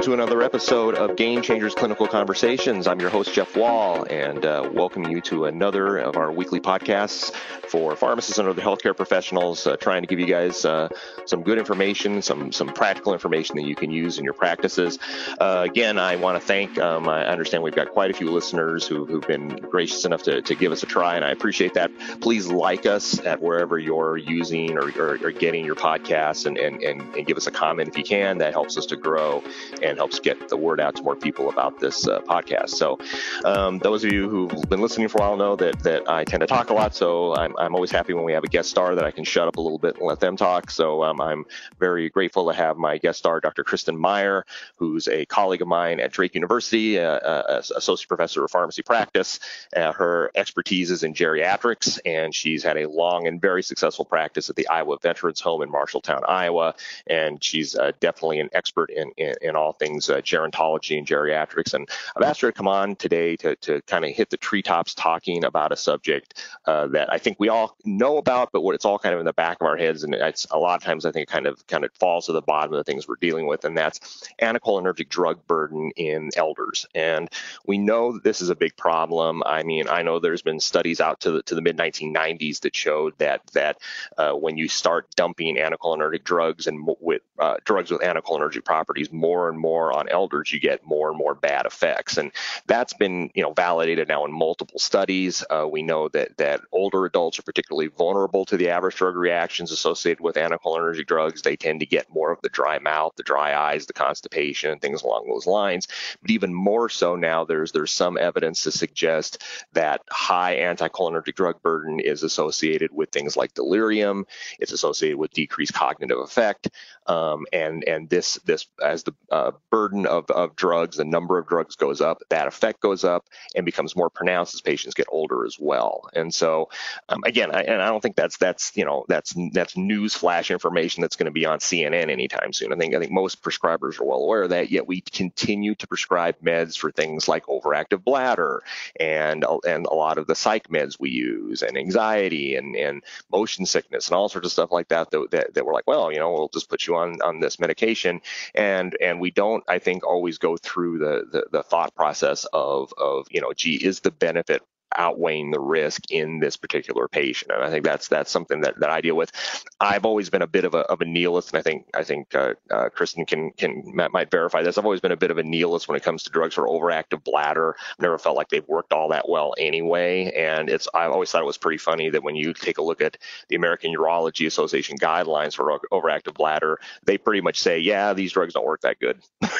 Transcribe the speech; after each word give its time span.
Welcome 0.00 0.16
to 0.16 0.22
another 0.22 0.42
episode 0.42 0.94
of 0.94 1.14
Game 1.14 1.42
Changers 1.42 1.74
Clinical 1.74 2.08
Conversations. 2.08 2.86
I'm 2.86 3.00
your 3.00 3.10
host, 3.10 3.34
Jeff 3.34 3.54
Wall, 3.54 4.06
and 4.08 4.46
uh, 4.46 4.66
welcome 4.72 5.06
you 5.06 5.20
to 5.20 5.44
another 5.44 5.98
of 5.98 6.16
our 6.16 6.32
weekly 6.32 6.58
podcasts 6.58 7.34
for 7.68 7.94
pharmacists 7.96 8.38
and 8.38 8.48
other 8.48 8.62
healthcare 8.62 8.96
professionals, 8.96 9.66
uh, 9.66 9.76
trying 9.76 10.00
to 10.00 10.08
give 10.08 10.18
you 10.18 10.24
guys 10.24 10.64
uh, 10.64 10.88
some 11.26 11.42
good 11.42 11.58
information, 11.58 12.22
some 12.22 12.50
some 12.50 12.68
practical 12.68 13.12
information 13.12 13.56
that 13.56 13.66
you 13.66 13.76
can 13.76 13.90
use 13.90 14.16
in 14.16 14.24
your 14.24 14.32
practices. 14.32 14.98
Uh, 15.38 15.66
again, 15.68 15.98
I 15.98 16.16
want 16.16 16.40
to 16.40 16.46
thank, 16.46 16.78
um, 16.78 17.06
I 17.06 17.26
understand 17.26 17.62
we've 17.62 17.74
got 17.74 17.90
quite 17.90 18.10
a 18.10 18.14
few 18.14 18.30
listeners 18.30 18.86
who, 18.86 19.04
who've 19.04 19.26
been 19.26 19.48
gracious 19.48 20.06
enough 20.06 20.22
to, 20.22 20.40
to 20.40 20.54
give 20.54 20.72
us 20.72 20.82
a 20.82 20.86
try, 20.86 21.16
and 21.16 21.26
I 21.26 21.30
appreciate 21.30 21.74
that. 21.74 21.90
Please 22.22 22.48
like 22.48 22.86
us 22.86 23.20
at 23.26 23.42
wherever 23.42 23.78
you're 23.78 24.16
using 24.16 24.78
or, 24.78 24.90
or, 24.98 25.18
or 25.22 25.30
getting 25.30 25.66
your 25.66 25.76
podcasts 25.76 26.46
and, 26.46 26.56
and, 26.56 26.82
and, 26.82 27.02
and 27.14 27.26
give 27.26 27.36
us 27.36 27.46
a 27.46 27.50
comment 27.50 27.90
if 27.90 27.98
you 27.98 28.04
can. 28.04 28.38
That 28.38 28.54
helps 28.54 28.78
us 28.78 28.86
to 28.86 28.96
grow 28.96 29.44
and 29.82 29.89
helps 29.96 30.20
get 30.20 30.48
the 30.48 30.56
word 30.56 30.80
out 30.80 30.96
to 30.96 31.02
more 31.02 31.16
people 31.16 31.48
about 31.48 31.78
this 31.80 32.06
uh, 32.06 32.20
podcast. 32.20 32.70
So, 32.70 32.98
um, 33.44 33.78
those 33.78 34.04
of 34.04 34.12
you 34.12 34.28
who've 34.28 34.68
been 34.68 34.80
listening 34.80 35.08
for 35.08 35.18
a 35.18 35.20
while 35.22 35.36
know 35.36 35.56
that 35.56 35.78
that 35.80 36.08
I 36.08 36.24
tend 36.24 36.40
to 36.40 36.46
talk 36.46 36.70
a 36.70 36.74
lot. 36.74 36.94
So 36.94 37.34
I'm, 37.34 37.56
I'm 37.58 37.74
always 37.74 37.90
happy 37.90 38.12
when 38.12 38.24
we 38.24 38.32
have 38.32 38.44
a 38.44 38.48
guest 38.48 38.70
star 38.70 38.94
that 38.94 39.04
I 39.04 39.10
can 39.10 39.24
shut 39.24 39.48
up 39.48 39.56
a 39.56 39.60
little 39.60 39.78
bit 39.78 39.96
and 39.96 40.06
let 40.06 40.20
them 40.20 40.36
talk. 40.36 40.70
So 40.70 41.02
um, 41.02 41.20
I'm 41.20 41.44
very 41.78 42.08
grateful 42.08 42.46
to 42.48 42.54
have 42.54 42.76
my 42.76 42.98
guest 42.98 43.18
star, 43.18 43.40
Dr. 43.40 43.64
Kristin 43.64 43.96
Meyer, 43.96 44.44
who's 44.76 45.08
a 45.08 45.24
colleague 45.26 45.62
of 45.62 45.68
mine 45.68 46.00
at 46.00 46.12
Drake 46.12 46.34
University, 46.34 46.98
uh, 46.98 47.18
uh, 47.18 47.62
associate 47.76 48.08
professor 48.08 48.44
of 48.44 48.50
pharmacy 48.50 48.82
practice. 48.82 49.40
Uh, 49.76 49.92
her 49.92 50.30
expertise 50.34 50.90
is 50.90 51.02
in 51.02 51.14
geriatrics, 51.14 51.98
and 52.04 52.34
she's 52.34 52.62
had 52.62 52.76
a 52.76 52.88
long 52.88 53.26
and 53.26 53.40
very 53.40 53.62
successful 53.62 54.04
practice 54.04 54.50
at 54.50 54.56
the 54.56 54.68
Iowa 54.68 54.98
Veterans 55.00 55.40
Home 55.40 55.62
in 55.62 55.70
Marshalltown, 55.70 56.22
Iowa. 56.28 56.74
And 57.06 57.42
she's 57.42 57.74
uh, 57.74 57.92
definitely 58.00 58.40
an 58.40 58.50
expert 58.52 58.90
in, 58.90 59.10
in, 59.16 59.34
in 59.42 59.56
all 59.56 59.69
things 59.72 60.08
uh, 60.08 60.16
gerontology 60.16 60.98
and 60.98 61.06
geriatrics. 61.06 61.74
And 61.74 61.88
I've 62.16 62.22
asked 62.22 62.40
her 62.40 62.48
to 62.48 62.56
come 62.56 62.68
on 62.68 62.96
today 62.96 63.36
to, 63.36 63.56
to 63.56 63.82
kind 63.82 64.04
of 64.04 64.10
hit 64.12 64.30
the 64.30 64.36
treetops 64.36 64.94
talking 64.94 65.44
about 65.44 65.72
a 65.72 65.76
subject 65.76 66.42
uh, 66.66 66.88
that 66.88 67.12
I 67.12 67.18
think 67.18 67.38
we 67.38 67.48
all 67.48 67.76
know 67.84 68.16
about, 68.16 68.50
but 68.52 68.62
what 68.62 68.74
it's 68.74 68.84
all 68.84 68.98
kind 68.98 69.14
of 69.14 69.20
in 69.20 69.26
the 69.26 69.32
back 69.32 69.58
of 69.60 69.66
our 69.66 69.76
heads. 69.76 70.04
And 70.04 70.14
it's 70.14 70.46
a 70.50 70.58
lot 70.58 70.76
of 70.76 70.82
times 70.82 71.04
I 71.04 71.12
think 71.12 71.28
kind 71.28 71.46
of 71.46 71.66
kind 71.66 71.84
of 71.84 71.92
falls 71.94 72.26
to 72.26 72.32
the 72.32 72.42
bottom 72.42 72.72
of 72.72 72.78
the 72.78 72.84
things 72.84 73.06
we're 73.06 73.16
dealing 73.16 73.46
with, 73.46 73.64
and 73.64 73.76
that's 73.76 74.28
anticholinergic 74.40 75.08
drug 75.08 75.46
burden 75.46 75.90
in 75.96 76.30
elders. 76.36 76.86
And 76.94 77.28
we 77.66 77.78
know 77.78 78.18
this 78.18 78.40
is 78.40 78.50
a 78.50 78.54
big 78.54 78.76
problem. 78.76 79.42
I 79.44 79.62
mean, 79.62 79.88
I 79.88 80.02
know 80.02 80.18
there's 80.18 80.42
been 80.42 80.60
studies 80.60 81.00
out 81.00 81.20
to 81.20 81.32
the 81.32 81.42
to 81.44 81.54
the 81.54 81.62
mid 81.62 81.76
1990s 81.76 82.60
that 82.60 82.74
showed 82.74 83.18
that 83.18 83.46
that 83.52 83.78
uh, 84.18 84.32
when 84.32 84.56
you 84.56 84.68
start 84.68 85.06
dumping 85.16 85.56
anticholinergic 85.56 86.24
drugs 86.24 86.66
and 86.66 86.88
with 87.00 87.22
uh, 87.38 87.56
drugs 87.64 87.90
with 87.90 88.00
anticholinergic 88.00 88.64
properties 88.64 89.12
more 89.12 89.48
and 89.48 89.58
more 89.60 89.92
on 89.92 90.08
elders, 90.08 90.52
you 90.52 90.60
get 90.60 90.86
more 90.86 91.08
and 91.08 91.18
more 91.18 91.34
bad 91.34 91.66
effects. 91.66 92.16
And 92.16 92.32
that's 92.66 92.92
been 92.92 93.30
you 93.34 93.42
know 93.42 93.52
validated 93.52 94.08
now 94.08 94.24
in 94.24 94.32
multiple 94.32 94.78
studies. 94.78 95.44
Uh, 95.50 95.68
we 95.70 95.82
know 95.82 96.08
that 96.08 96.36
that 96.38 96.60
older 96.72 97.04
adults 97.04 97.38
are 97.38 97.42
particularly 97.42 97.88
vulnerable 97.88 98.44
to 98.46 98.56
the 98.56 98.70
adverse 98.70 98.96
drug 98.96 99.16
reactions 99.16 99.72
associated 99.72 100.20
with 100.20 100.36
anticholinergic 100.36 101.06
drugs. 101.06 101.42
They 101.42 101.56
tend 101.56 101.80
to 101.80 101.86
get 101.86 102.12
more 102.12 102.32
of 102.32 102.40
the 102.42 102.48
dry 102.48 102.78
mouth, 102.78 103.12
the 103.16 103.22
dry 103.22 103.54
eyes, 103.54 103.86
the 103.86 103.92
constipation, 103.92 104.78
things 104.78 105.02
along 105.02 105.28
those 105.28 105.46
lines. 105.46 105.88
But 106.22 106.30
even 106.30 106.54
more 106.54 106.88
so 106.88 107.16
now, 107.16 107.44
there's 107.44 107.72
there's 107.72 107.92
some 107.92 108.18
evidence 108.18 108.62
to 108.64 108.72
suggest 108.72 109.42
that 109.72 110.02
high 110.10 110.56
anticholinergic 110.56 111.34
drug 111.34 111.62
burden 111.62 112.00
is 112.00 112.22
associated 112.22 112.90
with 112.92 113.10
things 113.10 113.36
like 113.36 113.54
delirium. 113.54 114.26
It's 114.58 114.72
associated 114.72 115.18
with 115.18 115.32
decreased 115.32 115.74
cognitive 115.74 116.18
effect, 116.18 116.70
um, 117.06 117.46
and 117.52 117.84
and 117.84 118.08
this 118.08 118.34
this 118.44 118.66
as 118.82 119.02
the 119.02 119.14
uh, 119.30 119.49
burden 119.70 120.06
of, 120.06 120.30
of 120.30 120.56
drugs, 120.56 120.96
the 120.96 121.04
number 121.04 121.38
of 121.38 121.46
drugs 121.46 121.76
goes 121.76 122.00
up, 122.00 122.18
that 122.30 122.46
effect 122.46 122.80
goes 122.80 123.04
up 123.04 123.26
and 123.54 123.64
becomes 123.64 123.96
more 123.96 124.10
pronounced 124.10 124.54
as 124.54 124.60
patients 124.60 124.94
get 124.94 125.06
older 125.10 125.44
as 125.44 125.56
well. 125.58 126.08
And 126.14 126.32
so, 126.32 126.68
um, 127.08 127.22
again, 127.24 127.50
I, 127.54 127.62
and 127.62 127.82
I 127.82 127.88
don't 127.88 128.00
think 128.00 128.16
that's 128.16 128.36
that's 128.38 128.72
you 128.76 128.84
know 128.84 129.04
that's 129.08 129.34
that's 129.52 129.76
news 129.76 130.14
flash 130.14 130.50
information 130.50 131.02
that's 131.02 131.16
going 131.16 131.26
to 131.26 131.32
be 131.32 131.46
on 131.46 131.58
CNN 131.58 132.10
anytime 132.10 132.52
soon. 132.52 132.72
I 132.72 132.76
think 132.76 132.94
I 132.94 132.98
think 132.98 133.12
most 133.12 133.42
prescribers 133.42 134.00
are 134.00 134.04
well 134.04 134.22
aware 134.22 134.42
of 134.42 134.50
that. 134.50 134.70
Yet 134.70 134.86
we 134.86 135.00
continue 135.00 135.74
to 135.76 135.86
prescribe 135.86 136.36
meds 136.44 136.76
for 136.76 136.90
things 136.90 137.28
like 137.28 137.46
overactive 137.46 138.04
bladder 138.04 138.62
and 138.98 139.44
and 139.66 139.86
a 139.86 139.94
lot 139.94 140.18
of 140.18 140.26
the 140.26 140.34
psych 140.34 140.68
meds 140.68 140.96
we 140.98 141.10
use 141.10 141.62
and 141.62 141.76
anxiety 141.76 142.56
and 142.56 142.76
and 142.76 143.02
motion 143.30 143.66
sickness 143.66 144.08
and 144.08 144.16
all 144.16 144.28
sorts 144.28 144.46
of 144.46 144.52
stuff 144.52 144.72
like 144.72 144.88
that 144.88 145.10
that, 145.10 145.30
that, 145.30 145.54
that 145.54 145.64
we're 145.64 145.74
like, 145.74 145.86
well, 145.86 146.12
you 146.12 146.18
know, 146.18 146.32
we'll 146.32 146.48
just 146.48 146.68
put 146.68 146.86
you 146.86 146.96
on 146.96 147.20
on 147.22 147.40
this 147.40 147.58
medication 147.58 148.20
and 148.54 148.96
and 149.00 149.20
we 149.20 149.30
don't 149.40 149.64
I 149.68 149.78
think 149.78 150.06
always 150.06 150.36
go 150.36 150.58
through 150.58 150.98
the 150.98 151.24
the, 151.32 151.46
the 151.50 151.62
thought 151.62 151.94
process 151.94 152.44
of 152.52 152.92
of 152.98 153.26
you 153.30 153.40
know, 153.40 153.54
gee, 153.54 153.76
is 153.76 154.00
the 154.00 154.10
benefit 154.10 154.60
outweighing 154.96 155.50
the 155.50 155.60
risk 155.60 156.10
in 156.10 156.40
this 156.40 156.56
particular 156.56 157.08
patient. 157.08 157.50
And 157.52 157.62
I 157.62 157.70
think 157.70 157.84
that's 157.84 158.08
that's 158.08 158.30
something 158.30 158.60
that, 158.62 158.80
that 158.80 158.90
I 158.90 159.00
deal 159.00 159.16
with. 159.16 159.32
I've 159.80 160.04
always 160.04 160.30
been 160.30 160.42
a 160.42 160.46
bit 160.46 160.64
of 160.64 160.74
a, 160.74 160.80
of 160.80 161.00
a 161.00 161.04
nihilist, 161.04 161.52
and 161.52 161.58
I 161.58 161.62
think 161.62 161.86
I 161.94 162.02
think 162.02 162.34
uh, 162.34 162.54
uh, 162.70 162.88
Kristin 162.90 163.26
can 163.26 163.50
can 163.52 163.82
might 163.94 164.30
verify 164.30 164.62
this. 164.62 164.78
I've 164.78 164.84
always 164.84 165.00
been 165.00 165.12
a 165.12 165.16
bit 165.16 165.30
of 165.30 165.38
a 165.38 165.42
nihilist 165.42 165.88
when 165.88 165.96
it 165.96 166.02
comes 166.02 166.22
to 166.24 166.30
drugs 166.30 166.54
for 166.54 166.66
overactive 166.66 167.24
bladder. 167.24 167.76
I've 167.78 168.02
never 168.02 168.18
felt 168.18 168.36
like 168.36 168.48
they've 168.48 168.66
worked 168.68 168.92
all 168.92 169.08
that 169.10 169.28
well 169.28 169.54
anyway. 169.58 170.32
And 170.32 170.68
it's 170.68 170.88
I 170.94 171.06
always 171.06 171.30
thought 171.30 171.42
it 171.42 171.46
was 171.46 171.58
pretty 171.58 171.78
funny 171.78 172.10
that 172.10 172.22
when 172.22 172.36
you 172.36 172.52
take 172.52 172.78
a 172.78 172.82
look 172.82 173.00
at 173.00 173.16
the 173.48 173.56
American 173.56 173.94
Urology 173.94 174.46
Association 174.46 174.96
guidelines 174.98 175.54
for 175.54 175.78
overactive 175.92 176.34
bladder, 176.34 176.78
they 177.04 177.18
pretty 177.18 177.40
much 177.40 177.60
say, 177.60 177.78
yeah, 177.78 178.12
these 178.12 178.32
drugs 178.32 178.54
don't 178.54 178.66
work 178.66 178.82
that 178.82 178.98
good. 178.98 179.20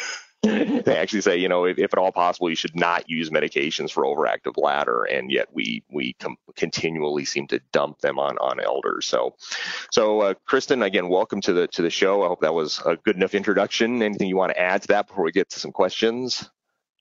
they 0.43 0.97
actually 0.97 1.21
say, 1.21 1.37
you 1.37 1.51
know, 1.51 1.67
if, 1.67 1.79
if, 1.79 1.93
at 1.93 1.99
all 1.99 2.13
possible, 2.13 2.49
you 2.49 2.57
should 2.57 2.75
not 2.75 3.11
use 3.11 3.29
medications 3.29 3.91
for 3.91 4.05
overactive 4.05 4.55
bladder, 4.55 5.05
and 5.05 5.31
yet 5.31 5.49
we 5.53 5.83
we 5.91 6.15
com- 6.15 6.39
continually 6.57 7.27
seem 7.27 7.47
to 7.49 7.61
dump 7.73 7.99
them 8.01 8.19
on 8.19 8.39
on 8.39 8.59
elders. 8.59 9.05
So, 9.05 9.35
so 9.91 10.21
uh, 10.23 10.35
Kristin, 10.49 10.83
again, 10.83 11.11
welcome 11.11 11.43
to 11.43 11.53
the 11.53 11.69
to 11.69 11.83
the 11.83 11.91
show. 11.91 12.23
I 12.23 12.29
hope 12.29 12.41
that 12.41 12.55
was 12.55 12.81
a 12.87 12.97
good 12.97 13.17
enough 13.17 13.35
introduction. 13.35 14.03
Anything 14.03 14.29
you 14.29 14.37
want 14.37 14.53
to 14.53 14.59
add 14.59 14.81
to 14.83 14.89
that 14.89 15.09
before 15.09 15.25
we 15.25 15.33
get 15.33 15.51
to 15.51 15.61
some 15.61 15.73
questions? 15.73 16.49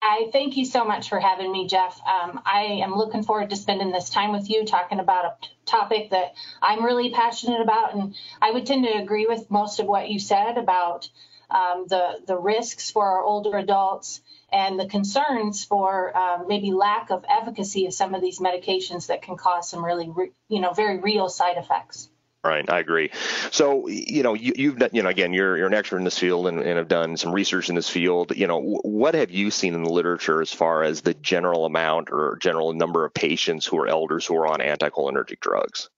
I 0.01 0.29
thank 0.31 0.55
you 0.55 0.65
so 0.65 0.85
much 0.85 1.09
for 1.09 1.19
having 1.19 1.51
me, 1.51 1.67
Jeff. 1.67 1.99
Um, 2.07 2.41
I 2.45 2.81
am 2.83 2.95
looking 2.95 3.23
forward 3.23 3.49
to 3.49 3.55
spending 3.55 3.91
this 3.91 4.09
time 4.09 4.31
with 4.31 4.49
you 4.49 4.65
talking 4.65 4.99
about 4.99 5.25
a 5.25 5.33
topic 5.65 6.11
that 6.11 6.33
I'm 6.61 6.85
really 6.85 7.11
passionate 7.11 7.61
about. 7.61 7.93
And 7.93 8.15
I 8.41 8.51
would 8.51 8.65
tend 8.65 8.85
to 8.85 8.91
agree 8.91 9.27
with 9.27 9.51
most 9.51 9.79
of 9.79 9.87
what 9.87 10.09
you 10.09 10.19
said 10.19 10.57
about 10.57 11.09
um, 11.51 11.85
the 11.87 12.21
the 12.25 12.37
risks 12.37 12.91
for 12.91 13.05
our 13.05 13.23
older 13.23 13.57
adults 13.57 14.21
and 14.51 14.79
the 14.79 14.87
concerns 14.87 15.63
for 15.63 16.15
um, 16.17 16.47
maybe 16.47 16.71
lack 16.71 17.11
of 17.11 17.23
efficacy 17.29 17.85
of 17.85 17.93
some 17.93 18.15
of 18.15 18.21
these 18.21 18.39
medications 18.39 19.07
that 19.07 19.21
can 19.21 19.37
cause 19.37 19.69
some 19.69 19.83
really 19.83 20.09
re- 20.09 20.31
you 20.47 20.59
know 20.59 20.73
very 20.73 20.99
real 20.99 21.29
side 21.29 21.57
effects. 21.57 22.09
Right, 22.41 22.69
I 22.69 22.79
agree. 22.79 23.11
So, 23.51 23.89
you 23.89 24.23
know, 24.23 24.33
you, 24.33 24.69
have 24.69 24.79
done, 24.79 24.89
you 24.93 25.03
know, 25.03 25.09
again, 25.09 25.33
you're 25.33 25.57
you're 25.57 25.67
an 25.67 25.73
expert 25.73 25.97
in 25.97 26.05
this 26.05 26.17
field 26.17 26.47
and, 26.47 26.61
and 26.61 26.77
have 26.77 26.87
done 26.87 27.17
some 27.17 27.33
research 27.33 27.67
in 27.67 27.75
this 27.75 27.89
field. 27.89 28.31
You 28.33 28.47
know, 28.47 28.61
what 28.61 29.13
have 29.15 29.29
you 29.29 29.51
seen 29.51 29.73
in 29.73 29.83
the 29.83 29.91
literature 29.91 30.41
as 30.41 30.49
far 30.49 30.83
as 30.83 31.01
the 31.01 31.13
general 31.13 31.65
amount 31.65 32.11
or 32.11 32.37
general 32.41 32.71
number 32.71 33.03
of 33.03 33.13
patients 33.13 33.65
who 33.65 33.77
are 33.79 33.87
elders 33.87 34.25
who 34.25 34.37
are 34.37 34.47
on 34.47 34.59
anticholinergic 34.59 35.41
drugs? 35.41 35.89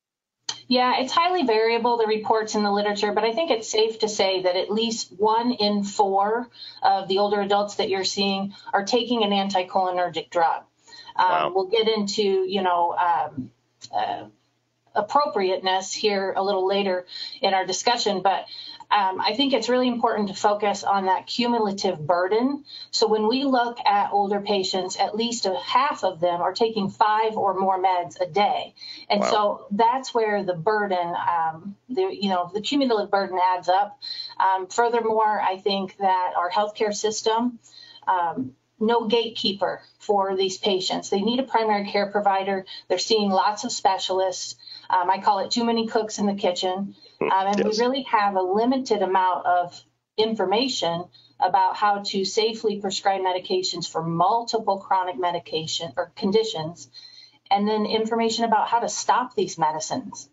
Yeah, 0.67 1.00
it's 1.00 1.12
highly 1.12 1.44
variable, 1.44 1.98
the 1.98 2.07
reports 2.07 2.56
in 2.56 2.63
the 2.63 2.71
literature, 2.71 3.12
but 3.12 3.24
I 3.24 3.33
think 3.33 3.51
it's 3.51 3.69
safe 3.69 4.00
to 4.00 4.07
say 4.07 4.44
that 4.44 4.56
at 4.56 4.71
least 4.71 5.13
one 5.18 5.51
in 5.51 5.83
four 5.83 6.50
of 6.81 7.07
the 7.07 7.19
older 7.19 7.42
adults 7.42 7.75
that 7.75 7.89
you're 7.89 8.03
seeing 8.03 8.53
are 8.74 8.86
taking 8.86 9.24
an 9.24 9.31
anticholinergic 9.31 10.30
drug. 10.30 10.63
Um, 11.15 11.30
wow. 11.30 11.51
We'll 11.53 11.65
get 11.68 11.88
into, 11.88 12.21
you 12.21 12.62
know, 12.62 12.95
um, 12.95 13.51
uh, 13.94 14.25
appropriateness 14.96 15.94
here 15.94 16.34
a 16.36 16.44
little 16.44 16.68
later 16.68 17.06
in 17.42 17.54
our 17.54 17.66
discussion, 17.66 18.22
but 18.22 18.46
um, 18.92 19.22
I 19.22 19.36
think 19.36 19.54
it's 19.54 19.70
really 19.70 19.88
important 19.88 20.28
to 20.28 20.34
focus 20.34 20.84
on 20.84 21.06
that 21.06 21.26
cumulative 21.26 22.06
burden. 22.06 22.66
So 22.92 23.08
when 23.08 23.30
we 23.30 23.46
look 23.46 23.78
at 23.86 24.12
older 24.12 24.42
patients, 24.42 24.98
at 24.98 25.16
least 25.16 25.46
a 25.46 25.56
half 25.56 26.04
of 26.04 26.20
them 26.20 26.42
are 26.42 26.54
taking 26.54 26.90
five 26.90 27.38
or 27.38 27.58
more 27.58 27.82
meds 27.82 28.20
a 28.20 28.28
day, 28.28 28.74
and 29.10 29.22
wow. 29.22 29.30
so 29.30 29.68
that's 29.72 30.14
where 30.14 30.44
the 30.44 30.56
burden, 30.56 31.16
um, 31.16 31.76
the 31.88 32.10
you 32.12 32.30
know, 32.30 32.52
the 32.54 32.62
cumulative 32.62 33.10
burden 33.10 33.40
adds 33.42 33.70
up. 33.70 33.98
Um, 34.38 34.68
furthermore, 34.68 35.40
I 35.42 35.58
think 35.58 35.96
that 35.98 36.34
our 36.38 36.50
healthcare 36.50 36.94
system 36.94 37.60
um, 38.08 38.56
no 38.82 39.08
gatekeeper 39.08 39.82
for 40.00 40.36
these 40.36 40.58
patients. 40.58 41.10
They 41.10 41.22
need 41.22 41.40
a 41.40 41.44
primary 41.44 41.90
care 41.90 42.08
provider. 42.08 42.66
They're 42.88 42.98
seeing 42.98 43.30
lots 43.30 43.64
of 43.64 43.72
specialists. 43.72 44.56
Um, 44.92 45.10
I 45.10 45.20
call 45.22 45.40
it 45.40 45.52
too 45.52 45.64
many 45.64 45.88
cooks 45.88 46.20
in 46.20 46.26
the 46.26 46.36
kitchen. 46.36 46.96
Um, 47.22 47.32
and 47.32 47.60
yes. 47.60 47.80
we 47.80 47.86
really 47.86 48.04
have 48.04 48.36
a 48.36 48.42
limited 48.42 49.02
amount 49.02 49.46
of 49.46 49.82
information 50.18 51.06
about 51.40 51.76
how 51.76 52.04
to 52.04 52.26
safely 52.26 52.80
prescribe 52.80 53.22
medications 53.22 53.90
for 53.90 54.04
multiple 54.04 54.80
chronic 54.80 55.18
medication 55.20 55.92
or 55.98 56.12
conditions, 56.16 56.90
and 57.50 57.68
then 57.68 57.86
information 57.86 58.46
about 58.46 58.68
how 58.68 58.80
to 58.80 58.90
stop 58.90 59.36
these 59.36 59.58
medicines. 59.58 60.30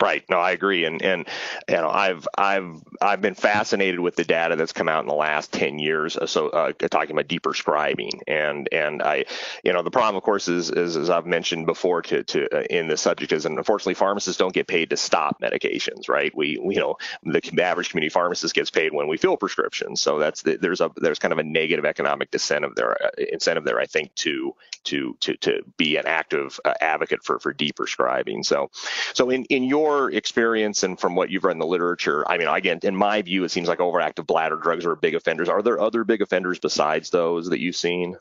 Right. 0.00 0.24
No, 0.30 0.38
I 0.38 0.52
agree, 0.52 0.84
and 0.86 1.02
and 1.02 1.28
you 1.68 1.74
know 1.76 1.90
I've 1.90 2.26
I've 2.38 2.82
I've 3.02 3.20
been 3.20 3.34
fascinated 3.34 4.00
with 4.00 4.16
the 4.16 4.24
data 4.24 4.56
that's 4.56 4.72
come 4.72 4.88
out 4.88 5.02
in 5.02 5.08
the 5.08 5.14
last 5.14 5.52
ten 5.52 5.78
years. 5.78 6.16
Uh, 6.16 6.26
so 6.26 6.48
uh, 6.48 6.72
talking 6.72 7.10
about 7.10 7.28
deprescribing, 7.28 8.20
and 8.26 8.68
and 8.72 9.02
I, 9.02 9.26
you 9.62 9.72
know, 9.72 9.82
the 9.82 9.90
problem 9.90 10.16
of 10.16 10.22
course 10.22 10.48
is, 10.48 10.70
is 10.70 10.96
as 10.96 11.10
I've 11.10 11.26
mentioned 11.26 11.66
before 11.66 12.02
to 12.02 12.22
to 12.22 12.56
uh, 12.56 12.62
in 12.70 12.88
the 12.88 12.96
subject 12.96 13.32
is, 13.32 13.44
and 13.44 13.58
unfortunately 13.58 13.94
pharmacists 13.94 14.38
don't 14.38 14.54
get 14.54 14.66
paid 14.66 14.90
to 14.90 14.96
stop 14.96 15.40
medications. 15.42 16.08
Right. 16.08 16.34
We, 16.34 16.58
we 16.58 16.76
you 16.76 16.80
know 16.80 16.96
the 17.24 17.62
average 17.62 17.90
community 17.90 18.10
pharmacist 18.10 18.54
gets 18.54 18.70
paid 18.70 18.94
when 18.94 19.08
we 19.08 19.18
fill 19.18 19.36
prescriptions. 19.36 20.00
So 20.00 20.18
that's 20.18 20.42
the, 20.42 20.56
there's 20.56 20.80
a 20.80 20.90
there's 20.96 21.18
kind 21.18 21.32
of 21.32 21.38
a 21.38 21.44
negative 21.44 21.84
economic 21.84 22.30
incentive 22.32 22.74
there 22.74 22.92
uh, 23.04 23.10
incentive 23.18 23.64
there 23.64 23.80
I 23.80 23.86
think 23.86 24.14
to 24.16 24.54
to 24.84 25.16
to 25.20 25.36
to 25.38 25.62
be 25.76 25.96
an 25.96 26.06
active 26.06 26.58
uh, 26.64 26.74
advocate 26.80 27.22
for 27.22 27.38
for 27.38 27.52
deprescribing. 27.52 28.46
So 28.46 28.70
so 29.12 29.28
in 29.28 29.44
in 29.46 29.64
your 29.64 29.79
your 29.80 30.10
experience 30.10 30.82
and 30.82 30.98
from 30.98 31.14
what 31.14 31.30
you've 31.30 31.44
read 31.44 31.52
in 31.52 31.58
the 31.58 31.66
literature, 31.66 32.28
I 32.30 32.38
mean, 32.38 32.48
again, 32.48 32.80
in 32.82 32.94
my 32.94 33.22
view, 33.22 33.44
it 33.44 33.50
seems 33.50 33.68
like 33.68 33.78
overactive 33.78 34.26
bladder 34.26 34.56
drugs 34.56 34.84
are 34.86 34.96
big 34.96 35.14
offenders. 35.14 35.48
Are 35.48 35.62
there 35.62 35.80
other 35.80 36.04
big 36.04 36.22
offenders 36.22 36.58
besides 36.58 37.10
those 37.10 37.48
that 37.50 37.60
you've 37.60 37.76
seen? 37.76 38.16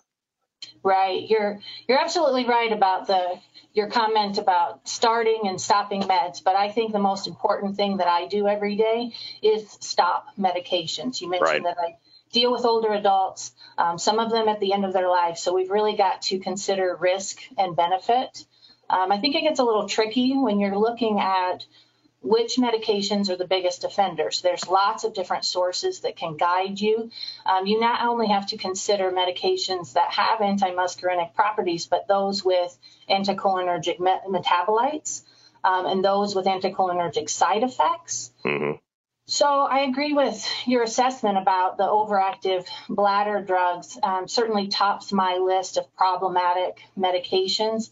Right. 0.84 1.30
You're 1.30 1.60
you're 1.88 2.00
absolutely 2.00 2.46
right 2.46 2.72
about 2.72 3.08
the 3.08 3.40
your 3.74 3.90
comment 3.90 4.38
about 4.38 4.88
starting 4.88 5.42
and 5.46 5.60
stopping 5.60 6.02
meds, 6.02 6.44
but 6.44 6.56
I 6.56 6.70
think 6.70 6.92
the 6.92 7.00
most 7.00 7.28
important 7.28 7.76
thing 7.76 7.98
that 7.98 8.08
I 8.08 8.28
do 8.28 8.48
every 8.48 8.76
day 8.76 9.14
is 9.42 9.70
stop 9.80 10.28
medications. 10.38 11.22
You 11.22 11.30
mentioned 11.30 11.64
right. 11.66 11.76
that 11.76 11.78
I 11.80 11.98
deal 12.32 12.52
with 12.52 12.66
older 12.66 12.94
adults, 12.94 13.52
um, 13.78 13.98
some 13.98 14.20
of 14.20 14.32
them 14.32 14.48
at 14.48 14.60
the 14.60 14.74
end 14.74 14.86
of 14.86 14.94
their 14.94 15.10
life. 15.10 15.38
So 15.38 15.54
we've 15.54 15.70
really 15.70 15.96
got 15.96 16.24
to 16.24 16.40
consider 16.40 16.96
risk 17.00 17.40
and 17.58 17.76
benefit. 17.76 18.46
Um, 18.90 19.12
I 19.12 19.20
think 19.20 19.36
it 19.36 19.42
gets 19.42 19.60
a 19.60 19.64
little 19.64 19.88
tricky 19.88 20.34
when 20.36 20.60
you're 20.60 20.78
looking 20.78 21.20
at 21.20 21.66
which 22.22 22.58
medications 22.58 23.30
are 23.30 23.38
the 23.38 23.48
biggest 23.48 23.84
offenders. 23.84 24.42
There's 24.42 24.68
lots 24.68 25.04
of 25.04 25.14
different 25.14 25.46
sources 25.46 26.02
that 26.02 26.18
can 26.18 26.36
guide 26.36 26.80
you. 26.80 27.12
Um, 27.46 27.66
you 27.66 27.80
not 27.80 28.06
only 28.06 28.28
have 28.28 28.48
to 28.48 28.58
consider 28.58 29.12
medications 29.12 29.94
that 29.94 30.12
have 30.12 30.40
antimuscarinic 30.40 31.34
properties, 31.34 31.86
but 31.88 32.08
those 32.08 32.44
with 32.44 32.78
anticholinergic 33.10 34.00
metabolites 34.00 35.24
um, 35.64 35.86
and 35.86 36.04
those 36.04 36.36
with 36.36 36.46
anticholinergic 36.46 37.30
side 37.30 37.64
effects. 37.64 38.32
Mm-hmm. 38.44 38.78
So 39.30 39.46
I 39.46 39.82
agree 39.82 40.14
with 40.14 40.44
your 40.66 40.82
assessment 40.82 41.38
about 41.38 41.78
the 41.78 41.84
overactive 41.84 42.66
bladder 42.90 43.40
drugs. 43.42 43.96
Um, 44.02 44.28
certainly 44.28 44.70
tops 44.70 45.12
my 45.14 45.36
list 45.36 45.78
of 45.78 45.96
problematic 45.96 46.82
medications. 46.98 47.92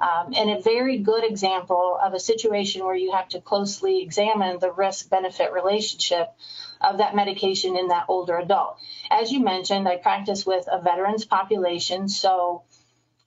Um, 0.00 0.32
and 0.36 0.50
a 0.50 0.60
very 0.60 0.98
good 0.98 1.24
example 1.24 1.98
of 2.00 2.14
a 2.14 2.20
situation 2.20 2.84
where 2.84 2.94
you 2.94 3.12
have 3.12 3.28
to 3.30 3.40
closely 3.40 4.02
examine 4.02 4.58
the 4.58 4.70
risk 4.70 5.10
benefit 5.10 5.52
relationship 5.52 6.32
of 6.80 6.98
that 6.98 7.16
medication 7.16 7.76
in 7.76 7.88
that 7.88 8.06
older 8.08 8.38
adult. 8.38 8.78
As 9.10 9.32
you 9.32 9.40
mentioned, 9.40 9.88
I 9.88 9.96
practice 9.96 10.46
with 10.46 10.68
a 10.70 10.80
veterans 10.80 11.24
population, 11.24 12.08
so 12.08 12.62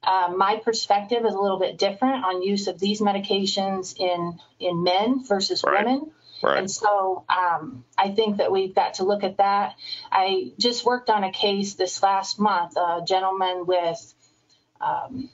um, 0.04 0.38
my 0.38 0.62
perspective 0.64 1.26
is 1.26 1.34
a 1.34 1.40
little 1.40 1.60
bit 1.60 1.78
different 1.78 2.24
on 2.24 2.42
use 2.42 2.68
of 2.68 2.80
these 2.80 3.02
medications 3.02 3.96
in 4.00 4.40
in 4.60 4.84
men 4.84 5.24
versus 5.24 5.64
right. 5.64 5.86
women. 5.86 6.12
Right. 6.42 6.58
And 6.58 6.72
so 6.72 7.24
um, 7.30 7.86
I 7.96 8.10
think 8.10 8.38
that 8.38 8.52
we've 8.52 8.74
got 8.74 8.96
to 8.96 9.04
look 9.04 9.24
at 9.24 9.38
that. 9.38 9.76
I 10.12 10.54
just 10.58 10.84
worked 10.86 11.12
on 11.12 11.24
a 11.24 11.32
case 11.32 11.76
this 11.76 12.02
last 12.02 12.40
month, 12.40 12.78
a 12.78 13.02
gentleman 13.06 13.68
with 13.68 14.14
um, 14.80 15.30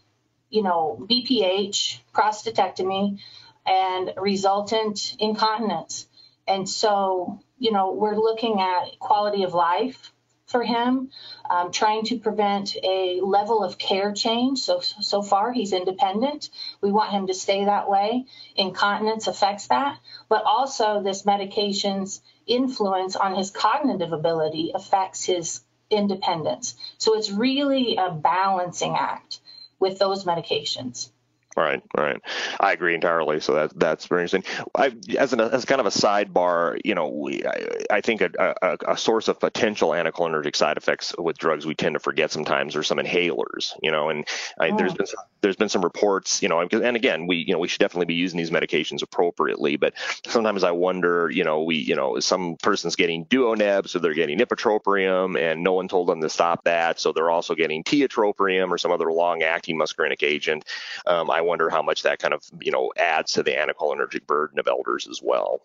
you 0.49 0.63
know, 0.63 0.97
BPH, 1.09 1.99
prostatectomy, 2.13 3.19
and 3.65 4.13
resultant 4.17 5.15
incontinence. 5.19 6.07
And 6.47 6.67
so, 6.69 7.39
you 7.59 7.71
know, 7.71 7.91
we're 7.93 8.15
looking 8.15 8.61
at 8.61 8.97
quality 8.99 9.43
of 9.43 9.53
life 9.53 10.11
for 10.45 10.63
him, 10.63 11.09
um, 11.49 11.71
trying 11.73 12.05
to 12.05 12.17
prevent 12.17 12.77
a 12.81 13.19
level 13.21 13.63
of 13.63 13.77
care 13.77 14.13
change. 14.13 14.59
So, 14.59 14.79
so 14.79 15.21
far, 15.21 15.51
he's 15.51 15.73
independent. 15.73 16.49
We 16.79 16.89
want 16.89 17.11
him 17.11 17.27
to 17.27 17.33
stay 17.33 17.65
that 17.65 17.89
way. 17.89 18.25
Incontinence 18.55 19.27
affects 19.27 19.67
that, 19.67 19.99
but 20.29 20.43
also 20.45 21.03
this 21.03 21.25
medication's 21.25 22.21
influence 22.45 23.17
on 23.17 23.35
his 23.35 23.51
cognitive 23.51 24.13
ability 24.13 24.71
affects 24.73 25.25
his 25.25 25.61
independence. 25.89 26.75
So 26.97 27.17
it's 27.17 27.29
really 27.29 27.97
a 27.97 28.11
balancing 28.11 28.95
act 28.97 29.36
with 29.79 29.99
those 29.99 30.25
medications. 30.25 31.09
Right, 31.57 31.81
right. 31.97 32.21
I 32.59 32.73
agree 32.73 32.93
entirely. 32.93 33.39
So 33.39 33.55
that 33.55 33.79
that's 33.79 34.05
very 34.05 34.21
interesting. 34.21 34.43
I, 34.75 34.93
as 35.17 35.33
an 35.33 35.41
as 35.41 35.65
kind 35.65 35.81
of 35.81 35.87
a 35.87 35.89
sidebar, 35.89 36.79
you 36.85 36.93
know, 36.93 37.07
we 37.09 37.43
I, 37.43 37.95
I 37.95 38.01
think 38.01 38.21
a, 38.21 38.29
a, 38.61 38.77
a, 38.89 38.95
source 38.95 39.27
of 39.27 39.39
potential 39.39 39.89
anticholinergic 39.89 40.55
side 40.55 40.77
effects 40.77 41.15
with 41.17 41.39
drugs 41.39 41.65
we 41.65 41.73
tend 41.73 41.95
to 41.95 41.99
forget 41.99 42.29
sometimes 42.29 42.75
are 42.75 42.83
some 42.83 42.99
inhalers. 42.99 43.73
You 43.81 43.89
know, 43.89 44.09
and 44.09 44.27
I, 44.59 44.69
oh. 44.69 44.77
there's 44.77 44.93
been 44.93 45.07
some, 45.07 45.19
there's 45.41 45.55
been 45.55 45.67
some 45.67 45.81
reports, 45.81 46.43
you 46.43 46.47
know, 46.47 46.59
and 46.59 46.95
again, 46.95 47.25
we 47.25 47.37
you 47.37 47.53
know 47.53 47.59
we 47.59 47.67
should 47.67 47.79
definitely 47.79 48.05
be 48.05 48.13
using 48.13 48.37
these 48.37 48.51
medications 48.51 49.01
appropriately, 49.01 49.77
but 49.77 49.95
sometimes 50.27 50.63
I 50.63 50.71
wonder, 50.71 51.31
you 51.31 51.43
know, 51.43 51.63
we 51.63 51.77
you 51.77 51.95
know 51.95 52.19
some 52.19 52.57
person's 52.57 52.95
getting 52.95 53.25
duoneb, 53.25 53.87
so 53.87 53.97
they're 53.97 54.13
getting 54.13 54.37
ipratropium, 54.37 55.35
and 55.35 55.63
no 55.63 55.73
one 55.73 55.87
told 55.87 56.07
them 56.07 56.21
to 56.21 56.29
stop 56.29 56.65
that, 56.65 56.99
so 56.99 57.13
they're 57.13 57.31
also 57.31 57.55
getting 57.55 57.83
tiotropium 57.83 58.69
or 58.69 58.77
some 58.77 58.91
other 58.91 59.11
long-acting 59.11 59.75
muscarinic 59.75 60.21
agent. 60.21 60.63
Um, 61.07 61.31
I 61.31 61.46
wonder 61.47 61.69
how 61.69 61.81
much 61.81 62.03
that 62.03 62.19
kind 62.19 62.33
of 62.33 62.43
you 62.61 62.71
know 62.71 62.91
adds 62.97 63.33
to 63.33 63.43
the 63.43 63.51
anticholinergic 63.51 64.27
burden 64.27 64.59
of 64.59 64.67
elders 64.67 65.07
as 65.09 65.21
well. 65.23 65.61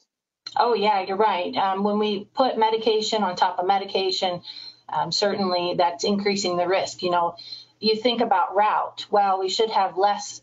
Oh 0.57 0.75
yeah, 0.75 1.03
you're 1.03 1.17
right. 1.17 1.55
Um, 1.57 1.85
when 1.85 1.99
we 1.99 2.27
put 2.35 2.59
medication 2.59 3.23
on 3.23 3.37
top 3.37 3.59
of 3.59 3.67
medication, 3.67 4.43
um, 4.89 5.13
certainly 5.13 5.75
that's 5.79 6.05
increasing 6.05 6.57
the 6.57 6.67
risk. 6.67 7.03
You 7.03 7.11
know, 7.11 7.37
you 7.81 7.97
think 7.97 8.21
about 8.21 8.55
route. 8.55 9.07
Well, 9.11 9.41
we 9.41 9.49
should 9.49 9.71
have 9.71 9.97
less 9.97 10.43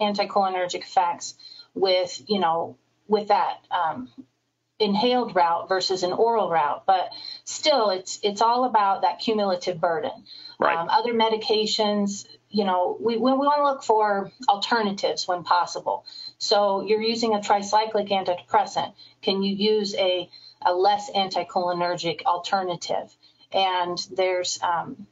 anticholinergic 0.00 0.82
effects 0.82 1.34
with 1.74 2.22
you 2.26 2.40
know 2.40 2.76
with 3.06 3.28
that 3.28 3.58
um, 3.70 4.08
inhaled 4.78 5.34
route 5.34 5.68
versus 5.68 6.02
an 6.02 6.12
oral 6.12 6.50
route, 6.50 6.84
but 6.86 7.10
still, 7.44 7.90
it's 7.90 8.20
it's 8.22 8.42
all 8.42 8.64
about 8.64 9.02
that 9.02 9.18
cumulative 9.18 9.80
burden. 9.80 10.12
Right. 10.58 10.76
Um, 10.76 10.88
other 10.88 11.14
medications, 11.14 12.26
you 12.50 12.64
know, 12.64 12.96
we, 13.00 13.16
we 13.16 13.32
want 13.32 13.58
to 13.58 13.64
look 13.64 13.82
for 13.82 14.30
alternatives 14.48 15.28
when 15.28 15.44
possible. 15.44 16.04
So 16.38 16.82
you're 16.82 17.02
using 17.02 17.34
a 17.34 17.38
tricyclic 17.38 18.10
antidepressant. 18.10 18.94
Can 19.22 19.42
you 19.42 19.54
use 19.54 19.94
a, 19.94 20.28
a 20.62 20.72
less 20.72 21.10
anticholinergic 21.10 22.22
alternative? 22.24 23.14
And 23.52 23.98
there's, 24.16 24.58
um, 24.62 25.06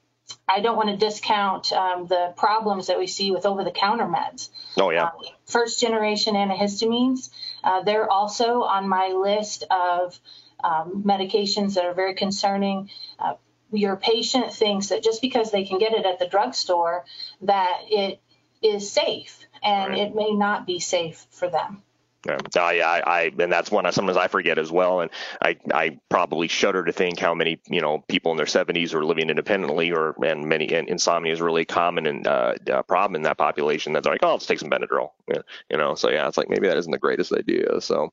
I 0.49 0.61
don't 0.61 0.77
want 0.77 0.89
to 0.89 0.97
discount 0.97 1.73
um, 1.73 2.07
the 2.07 2.33
problems 2.37 2.87
that 2.89 2.99
we 2.99 3.07
see 3.07 3.31
with 3.31 3.47
over 3.47 3.65
the 3.65 3.71
counter 3.71 4.07
meds. 4.07 4.49
Oh, 4.79 4.91
yeah. 4.91 5.05
Uh, 5.05 5.11
first 5.47 5.81
generation 5.81 6.35
antihistamines, 6.35 7.31
uh, 7.63 7.83
they're 7.83 8.11
also 8.11 8.63
on 8.63 8.89
my 8.89 9.09
list 9.09 9.65
of 9.71 10.19
um, 10.65 11.03
medications 11.07 11.75
that 11.75 11.85
are 11.85 11.95
very 11.95 12.15
concerning. 12.15 12.91
Uh, 13.19 13.35
your 13.77 13.97
patient 13.97 14.53
thinks 14.53 14.89
that 14.89 15.03
just 15.03 15.23
because 15.23 15.51
they 15.51 15.65
can 15.65 15.79
get 15.79 15.93
it 15.93 16.07
at 16.07 16.19
the 16.19 16.29
drugstore, 16.29 17.05
that 17.43 17.83
it 17.89 18.21
is 18.63 18.91
safe, 18.91 19.47
and 19.63 19.91
right. 19.91 19.99
it 19.99 20.15
may 20.15 20.31
not 20.31 20.67
be 20.67 20.79
safe 20.79 21.27
for 21.31 21.49
them. 21.49 21.83
Uh, 22.29 22.39
I, 22.57 23.03
I, 23.07 23.33
and 23.39 23.53
that's 23.53 23.71
one 23.71 23.87
I 23.87 23.91
sometimes 23.91 24.17
I 24.17 24.29
forget 24.29 24.59
as 24.59 24.71
well, 24.73 25.01
and 25.01 25.11
I, 25.41 25.57
I 25.73 25.99
probably 26.09 26.49
shudder 26.49 26.85
to 26.85 26.93
think 26.93 27.19
how 27.21 27.35
many 27.35 27.61
you 27.69 27.81
know 27.81 28.05
people 28.09 28.31
in 28.33 28.37
their 28.37 28.47
70s 28.47 28.95
are 28.95 29.05
living 29.05 29.31
independently, 29.31 29.93
or 29.93 30.15
and 30.25 30.47
many 30.47 30.69
and 30.73 30.89
insomnia 30.89 31.33
is 31.33 31.41
really 31.41 31.65
common 31.65 32.07
and 32.07 32.27
uh, 32.27 32.55
uh, 32.73 32.83
problem 32.83 33.17
in 33.17 33.23
that 33.23 33.39
population. 33.39 33.93
That 33.93 34.03
they're 34.03 34.13
like, 34.13 34.25
oh, 34.25 34.33
let's 34.33 34.47
take 34.47 34.59
some 34.59 34.71
Benadryl, 34.71 35.11
yeah, 35.29 35.43
you 35.71 35.77
know. 35.77 35.95
So 35.95 36.11
yeah, 36.11 36.27
it's 36.29 36.37
like 36.37 36.49
maybe 36.49 36.67
that 36.69 36.77
isn't 36.77 36.91
the 36.93 36.99
greatest 36.99 37.33
idea. 37.33 37.81
So, 37.81 38.13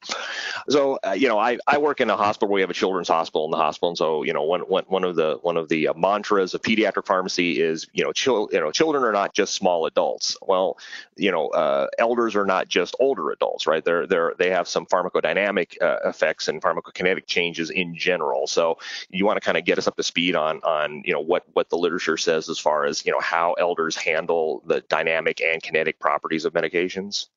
so 0.69 0.99
uh, 1.05 1.11
you 1.11 1.27
know, 1.27 1.39
I, 1.39 1.57
I 1.67 1.77
work 1.77 2.01
in 2.01 2.09
a 2.09 2.17
hospital 2.17 2.53
we 2.53 2.61
have 2.61 2.69
a 2.69 2.73
children's 2.73 3.07
hospital 3.07 3.45
in 3.45 3.51
the 3.51 3.57
hospital, 3.57 3.89
and 3.89 3.97
so 3.97 4.23
you 4.23 4.33
know, 4.33 4.43
one 4.43 4.61
one, 4.61 4.83
one 4.87 5.03
of 5.03 5.15
the 5.15 5.39
one 5.41 5.57
of 5.57 5.69
the 5.69 5.87
uh, 5.89 5.93
mantras 5.95 6.53
of 6.53 6.61
pediatric 6.61 7.05
pharmacy 7.05 7.61
is 7.61 7.87
you 7.93 8.03
know, 8.03 8.11
chil- 8.11 8.49
you 8.51 8.59
know, 8.59 8.71
children 8.71 9.03
are 9.03 9.11
not 9.11 9.33
just 9.33 9.53
small 9.55 9.85
adults. 9.85 10.37
Well, 10.41 10.77
you 11.15 11.31
know, 11.31 11.49
uh, 11.49 11.87
elders 11.97 12.35
are 12.35 12.45
not 12.45 12.67
just 12.67 12.95
older 12.99 13.31
adults, 13.31 13.67
right? 13.67 13.83
They're 14.07 14.33
they 14.37 14.49
have 14.51 14.67
some 14.67 14.85
pharmacodynamic 14.85 15.81
uh, 15.81 15.97
effects 16.05 16.47
and 16.47 16.61
pharmacokinetic 16.61 17.25
changes 17.27 17.69
in 17.69 17.95
general. 17.95 18.47
So 18.47 18.77
you 19.09 19.25
want 19.25 19.37
to 19.37 19.45
kind 19.45 19.57
of 19.57 19.65
get 19.65 19.77
us 19.77 19.87
up 19.87 19.95
to 19.97 20.03
speed 20.03 20.35
on 20.35 20.61
on 20.63 21.03
you 21.05 21.13
know 21.13 21.21
what 21.21 21.43
what 21.53 21.69
the 21.69 21.77
literature 21.77 22.17
says 22.17 22.49
as 22.49 22.59
far 22.59 22.85
as 22.85 23.05
you 23.05 23.11
know 23.11 23.21
how 23.21 23.53
elders 23.53 23.95
handle 23.95 24.63
the 24.65 24.81
dynamic 24.81 25.41
and 25.41 25.61
kinetic 25.61 25.99
properties 25.99 26.45
of 26.45 26.53
medications. 26.53 27.27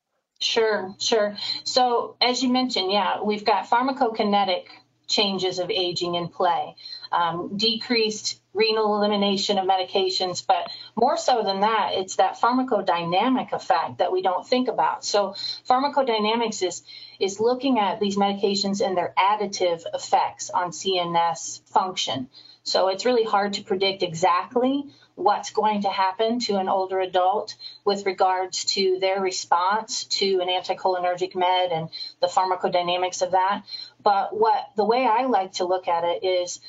Sure, 0.41 0.95
sure. 0.99 1.37
So 1.65 2.17
as 2.21 2.43
you 2.43 2.51
mentioned, 2.51 2.93
yeah, 2.93 3.23
we've 3.23 3.45
got 3.45 3.69
pharmacokinetic 3.69 4.65
changes 5.07 5.59
of 5.59 5.71
aging 5.71 6.15
in 6.15 6.29
play, 6.29 6.77
um, 7.13 7.57
decreased 7.57 8.41
renal 8.57 8.97
elimination 8.97 9.59
of 9.59 9.67
medications, 9.67 10.45
but 10.47 10.71
more 10.97 11.17
so 11.17 11.43
than 11.43 11.61
that, 11.61 11.91
it's 11.93 12.17
that 12.17 12.41
pharmacodynamic 12.41 13.53
effect 13.53 13.99
that 13.99 14.11
we 14.11 14.23
don't 14.23 14.47
think 14.47 14.69
about. 14.69 15.05
So 15.05 15.35
pharmacodynamics 15.69 16.67
is 16.67 16.83
is 17.19 17.41
looking 17.41 17.79
at 17.79 17.99
these 17.99 18.17
medications 18.17 18.85
and 18.85 18.97
their 18.97 19.15
additive 19.19 19.83
effects 19.95 20.51
on 20.51 20.71
CNS 20.71 21.63
function. 21.71 22.29
So 22.63 22.89
it's 22.89 23.07
really 23.07 23.25
hard 23.25 23.55
to 23.55 23.63
predict 23.63 24.03
exactly 24.03 24.85
what's 25.15 25.51
going 25.51 25.83
to 25.83 25.89
happen 25.89 26.41
to 26.41 26.57
an 26.57 26.69
older 26.69 27.01
adult 27.01 27.57
with 27.85 28.05
regards 28.05 28.65
to 28.65 28.99
their 29.01 29.21
response 29.21 30.05
to 30.05 30.41
an 30.41 30.49
anticholinergic 30.49 31.35
med 31.35 31.73
and 31.73 31.89
the 32.21 32.27
pharmacodynamics 32.27 33.23
of 33.23 33.31
that. 33.31 33.63
But 34.03 34.37
what 34.39 34.67
the 34.77 34.85
way 34.85 35.07
I 35.07 35.27
like 35.27 35.53
to 35.55 35.65
look 35.65 35.89
at 35.89 36.05
it 36.05 36.25
is 36.25 36.61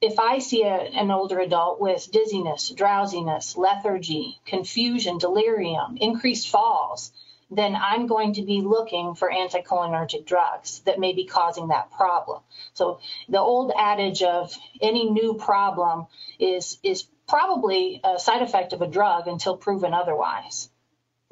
if 0.00 0.18
I 0.18 0.38
see 0.38 0.62
a, 0.62 0.74
an 0.74 1.10
older 1.10 1.38
adult 1.38 1.80
with 1.80 2.10
dizziness, 2.10 2.70
drowsiness, 2.70 3.56
lethargy, 3.56 4.40
confusion, 4.46 5.18
delirium, 5.18 5.98
increased 5.98 6.48
falls, 6.48 7.12
then 7.50 7.74
I'm 7.74 8.06
going 8.06 8.34
to 8.34 8.42
be 8.42 8.62
looking 8.62 9.14
for 9.14 9.30
anticholinergic 9.30 10.24
drugs 10.24 10.80
that 10.86 11.00
may 11.00 11.12
be 11.12 11.24
causing 11.24 11.68
that 11.68 11.90
problem. 11.90 12.42
So 12.74 13.00
the 13.28 13.40
old 13.40 13.72
adage 13.76 14.22
of 14.22 14.56
any 14.80 15.10
new 15.10 15.34
problem 15.34 16.06
is 16.38 16.78
is 16.82 17.06
probably 17.28 18.00
a 18.02 18.18
side 18.18 18.42
effect 18.42 18.72
of 18.72 18.82
a 18.82 18.86
drug 18.86 19.28
until 19.28 19.56
proven 19.56 19.92
otherwise. 19.92 20.69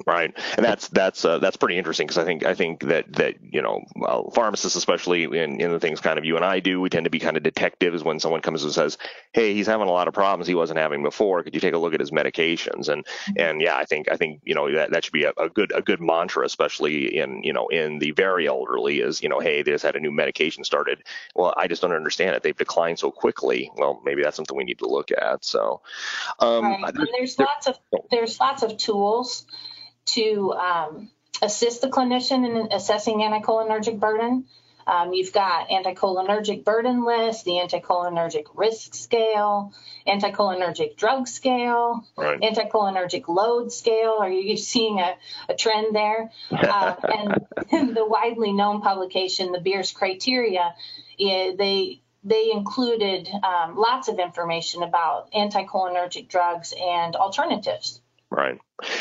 Right, 0.07 0.33
and 0.55 0.65
that's 0.65 0.87
that's 0.87 1.25
uh, 1.25 1.39
that's 1.39 1.57
pretty 1.57 1.77
interesting 1.77 2.07
because 2.07 2.17
I 2.17 2.23
think 2.23 2.45
I 2.45 2.55
think 2.55 2.83
that 2.83 3.11
that 3.13 3.35
you 3.41 3.61
know 3.61 3.83
well, 3.97 4.31
pharmacists, 4.33 4.77
especially 4.77 5.23
in 5.25 5.59
in 5.59 5.71
the 5.71 5.79
things 5.79 5.99
kind 5.99 6.17
of 6.17 6.23
you 6.23 6.37
and 6.37 6.45
I 6.45 6.61
do, 6.61 6.79
we 6.79 6.89
tend 6.89 7.03
to 7.03 7.09
be 7.09 7.19
kind 7.19 7.35
of 7.35 7.43
detectives 7.43 8.01
when 8.01 8.17
someone 8.21 8.39
comes 8.39 8.63
and 8.63 8.71
says, 8.71 8.97
"Hey, 9.33 9.53
he's 9.53 9.67
having 9.67 9.87
a 9.87 9.91
lot 9.91 10.07
of 10.07 10.13
problems 10.13 10.47
he 10.47 10.55
wasn't 10.55 10.79
having 10.79 11.03
before. 11.03 11.43
Could 11.43 11.53
you 11.53 11.59
take 11.59 11.73
a 11.73 11.77
look 11.77 11.93
at 11.93 11.99
his 11.99 12.11
medications?" 12.11 12.87
And 12.87 13.05
mm-hmm. 13.05 13.33
and 13.39 13.61
yeah, 13.61 13.75
I 13.75 13.83
think 13.83 14.09
I 14.09 14.15
think 14.15 14.39
you 14.45 14.55
know 14.55 14.71
that 14.71 14.91
that 14.91 15.03
should 15.03 15.13
be 15.13 15.25
a, 15.25 15.33
a 15.37 15.49
good 15.49 15.73
a 15.75 15.81
good 15.81 15.99
mantra, 15.99 16.45
especially 16.45 17.17
in 17.17 17.43
you 17.43 17.51
know 17.51 17.67
in 17.67 17.99
the 17.99 18.11
very 18.11 18.47
elderly, 18.47 19.01
is 19.01 19.21
you 19.21 19.27
know, 19.27 19.39
hey, 19.39 19.63
they 19.63 19.71
just 19.71 19.83
had 19.83 19.97
a 19.97 19.99
new 19.99 20.11
medication 20.11 20.63
started. 20.63 21.03
Well, 21.35 21.53
I 21.57 21.67
just 21.67 21.81
don't 21.81 21.91
understand 21.91 22.37
it. 22.37 22.41
They've 22.41 22.55
declined 22.55 22.99
so 22.99 23.11
quickly. 23.11 23.69
Well, 23.75 24.01
maybe 24.05 24.23
that's 24.23 24.37
something 24.37 24.55
we 24.55 24.63
need 24.63 24.79
to 24.79 24.87
look 24.87 25.11
at. 25.11 25.43
So, 25.43 25.81
um, 26.39 26.63
right. 26.63 26.93
there's, 26.93 27.37
lots 27.37 27.67
of 27.67 27.77
there's 28.11 28.39
lots 28.39 28.63
of 28.63 28.77
tools 28.77 29.45
to 30.13 30.53
um, 30.53 31.09
assist 31.41 31.81
the 31.81 31.87
clinician 31.87 32.45
in 32.45 32.71
assessing 32.71 33.19
anticholinergic 33.19 33.99
burden. 33.99 34.45
Um, 34.87 35.13
you've 35.13 35.33
got 35.33 35.69
anticholinergic 35.69 36.63
burden 36.63 37.05
list, 37.05 37.45
the 37.45 37.51
anticholinergic 37.51 38.45
risk 38.55 38.95
scale, 38.95 39.71
anticholinergic 40.07 40.95
drug 40.97 41.27
scale, 41.27 42.07
right. 42.17 42.39
anticholinergic 42.41 43.27
load 43.27 43.71
scale. 43.71 44.17
Are 44.19 44.31
you 44.31 44.57
seeing 44.57 44.99
a, 44.99 45.15
a 45.47 45.55
trend 45.55 45.95
there? 45.95 46.31
Uh, 46.49 46.95
and 47.71 47.95
the 47.95 48.05
widely 48.05 48.51
known 48.51 48.81
publication, 48.81 49.51
the 49.51 49.59
Beers 49.59 49.91
criteria, 49.91 50.73
they 51.19 52.01
they 52.23 52.51
included 52.51 53.29
um, 53.43 53.77
lots 53.77 54.07
of 54.09 54.19
information 54.19 54.83
about 54.83 55.31
anticholinergic 55.31 56.27
drugs 56.27 56.73
and 56.77 57.15
alternatives. 57.15 58.01
Right. 58.31 58.59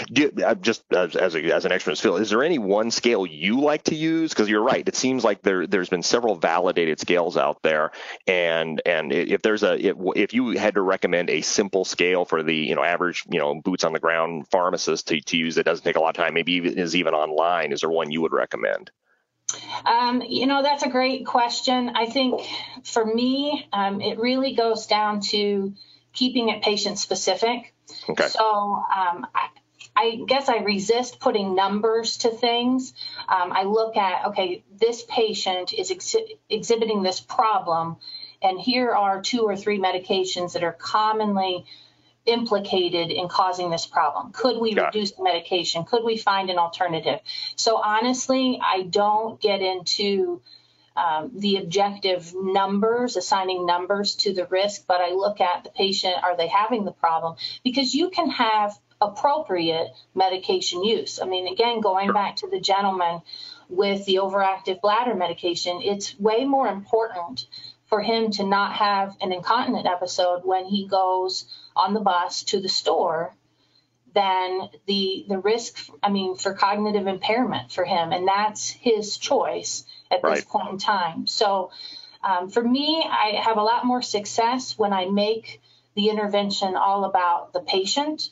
You, 0.09 0.33
uh, 0.45 0.55
just 0.55 0.83
as, 0.91 1.15
as, 1.15 1.35
a, 1.35 1.55
as 1.55 1.67
an 1.67 1.73
expert 1.73 1.99
Phil, 1.99 2.17
is 2.17 2.31
there 2.31 2.43
any 2.43 2.59
one 2.59 2.91
scale 2.91 3.27
you 3.27 3.61
like 3.61 3.85
to 3.85 3.95
use? 3.95 4.31
Because 4.31 4.49
you're 4.49 4.63
right, 4.63 4.89
it 4.89 4.97
seems 4.97 5.23
like 5.23 5.43
there 5.43 5.67
there's 5.67 5.91
been 5.91 6.03
several 6.03 6.35
validated 6.35 6.99
scales 6.99 7.37
out 7.37 7.63
there, 7.63 7.93
and 8.27 8.81
and 8.87 9.13
if 9.13 9.43
there's 9.43 9.63
a 9.63 9.79
if, 9.79 9.97
if 10.17 10.33
you 10.33 10.57
had 10.57 10.75
to 10.75 10.81
recommend 10.81 11.29
a 11.29 11.43
simple 11.43 11.85
scale 11.85 12.25
for 12.25 12.43
the 12.43 12.57
you 12.57 12.75
know 12.75 12.83
average 12.83 13.25
you 13.31 13.39
know 13.39 13.61
boots 13.61 13.85
on 13.85 13.93
the 13.93 14.01
ground 14.01 14.47
pharmacist 14.51 15.09
to, 15.09 15.21
to 15.21 15.37
use 15.37 15.57
that 15.57 15.65
doesn't 15.65 15.85
take 15.85 15.97
a 15.97 16.01
lot 16.01 16.17
of 16.19 16.25
time, 16.25 16.33
maybe 16.33 16.53
even, 16.53 16.79
is 16.79 16.97
even 16.97 17.13
online, 17.13 17.73
is 17.73 17.83
there 17.83 17.91
one 17.91 18.11
you 18.11 18.23
would 18.23 18.33
recommend? 18.33 18.91
Um, 19.85 20.23
you 20.23 20.47
know, 20.47 20.63
that's 20.63 20.83
a 20.83 20.89
great 20.89 21.27
question. 21.27 21.91
I 21.95 22.07
think 22.07 22.41
for 22.85 23.05
me, 23.05 23.69
um, 23.75 24.01
it 24.01 24.19
really 24.19 24.55
goes 24.55 24.87
down 24.87 25.21
to 25.33 25.75
keeping 26.13 26.49
it 26.49 26.63
patient 26.63 26.99
specific. 26.99 27.75
Okay. 28.09 28.29
So 28.29 28.43
um, 28.45 29.27
I, 29.35 29.49
I, 29.97 30.21
guess 30.27 30.49
I 30.49 30.59
resist 30.59 31.21
putting 31.21 31.55
numbers 31.55 32.19
to 32.19 32.31
things. 32.31 32.95
Um, 33.29 33.53
I 33.53 33.65
look 33.65 33.97
at, 33.97 34.27
okay, 34.29 34.63
this 34.81 35.05
patient 35.09 35.73
is 35.73 35.91
ex- 35.91 36.17
exhibiting 36.49 37.03
this 37.03 37.21
problem, 37.21 37.97
and 38.43 38.61
here 38.61 38.91
are 38.91 39.21
two 39.21 39.43
or 39.43 39.57
three 39.57 39.79
medications 39.79 40.53
that 40.53 40.63
are 40.63 40.73
commonly 40.73 41.65
implicated 42.27 43.11
in 43.11 43.29
causing 43.29 43.71
this 43.71 43.87
problem. 43.87 44.33
Could 44.33 44.59
we 44.59 44.75
reduce 44.75 45.13
the 45.13 45.25
medication? 45.25 45.85
Could 45.85 46.05
we 46.05 46.19
find 46.19 46.51
an 46.51 46.59
alternative? 46.59 47.21
So 47.57 47.79
honestly, 47.83 48.61
I 48.63 48.83
don't 48.83 49.41
get 49.41 49.63
into 49.63 50.43
um, 50.99 51.31
the 51.35 51.57
objective 51.57 52.35
numbers, 52.35 53.17
assigning 53.17 53.67
numbers 53.67 54.17
to 54.17 54.33
the 54.33 54.47
risk, 54.47 54.85
but 54.87 55.01
I 55.01 55.11
look 55.13 55.41
at 55.41 55.65
the 55.65 55.71
patient, 55.71 56.17
are 56.23 56.37
they 56.37 56.49
having 56.49 56.85
the 56.85 56.93
problem? 56.93 57.37
Because 57.63 57.95
you 57.95 58.11
can 58.11 58.31
have 58.31 58.77
appropriate 59.01 59.89
medication 60.15 60.83
use. 60.83 61.21
I 61.21 61.27
mean, 61.27 61.47
again, 61.47 61.81
going 61.81 62.13
back 62.13 62.37
to 62.37 62.49
the 62.49 62.61
gentleman 62.61 63.23
with 63.69 64.05
the 64.07 64.17
overactive 64.17 64.81
bladder 64.81 65.15
medication, 65.15 65.81
it's 65.85 66.19
way 66.19 66.45
more 66.45 66.67
important 66.67 67.47
for 67.87 68.01
him 68.03 68.33
to 68.33 68.45
not 68.45 68.75
have 68.75 69.17
an 69.21 69.33
incontinent 69.33 69.87
episode 69.87 70.43
when 70.45 70.67
he 70.67 70.89
goes 70.89 71.47
on 71.77 71.95
the 71.95 72.01
bus 72.01 72.43
to 72.43 72.61
the 72.61 72.69
store 72.69 73.35
than 74.15 74.69
the 74.87 75.25
the 75.29 75.39
risk 75.39 75.77
i 76.03 76.11
mean 76.11 76.35
for 76.35 76.55
cognitive 76.55 77.07
impairment 77.07 77.71
for 77.71 77.85
him 77.85 78.11
and 78.13 78.27
that's 78.27 78.71
his 78.71 79.19
choice 79.19 79.85
at 80.11 80.23
right. 80.23 80.37
this 80.37 80.45
point 80.45 80.71
in 80.71 80.79
time. 80.79 81.27
So 81.27 81.71
um, 82.23 82.49
for 82.51 82.63
me 82.63 83.05
i 83.09 83.41
have 83.43 83.57
a 83.57 83.63
lot 83.63 83.85
more 83.85 84.03
success 84.03 84.77
when 84.77 84.93
i 84.93 85.07
make 85.07 85.61
the 85.95 86.09
intervention 86.09 86.77
all 86.77 87.05
about 87.05 87.53
the 87.53 87.61
patient 87.61 88.31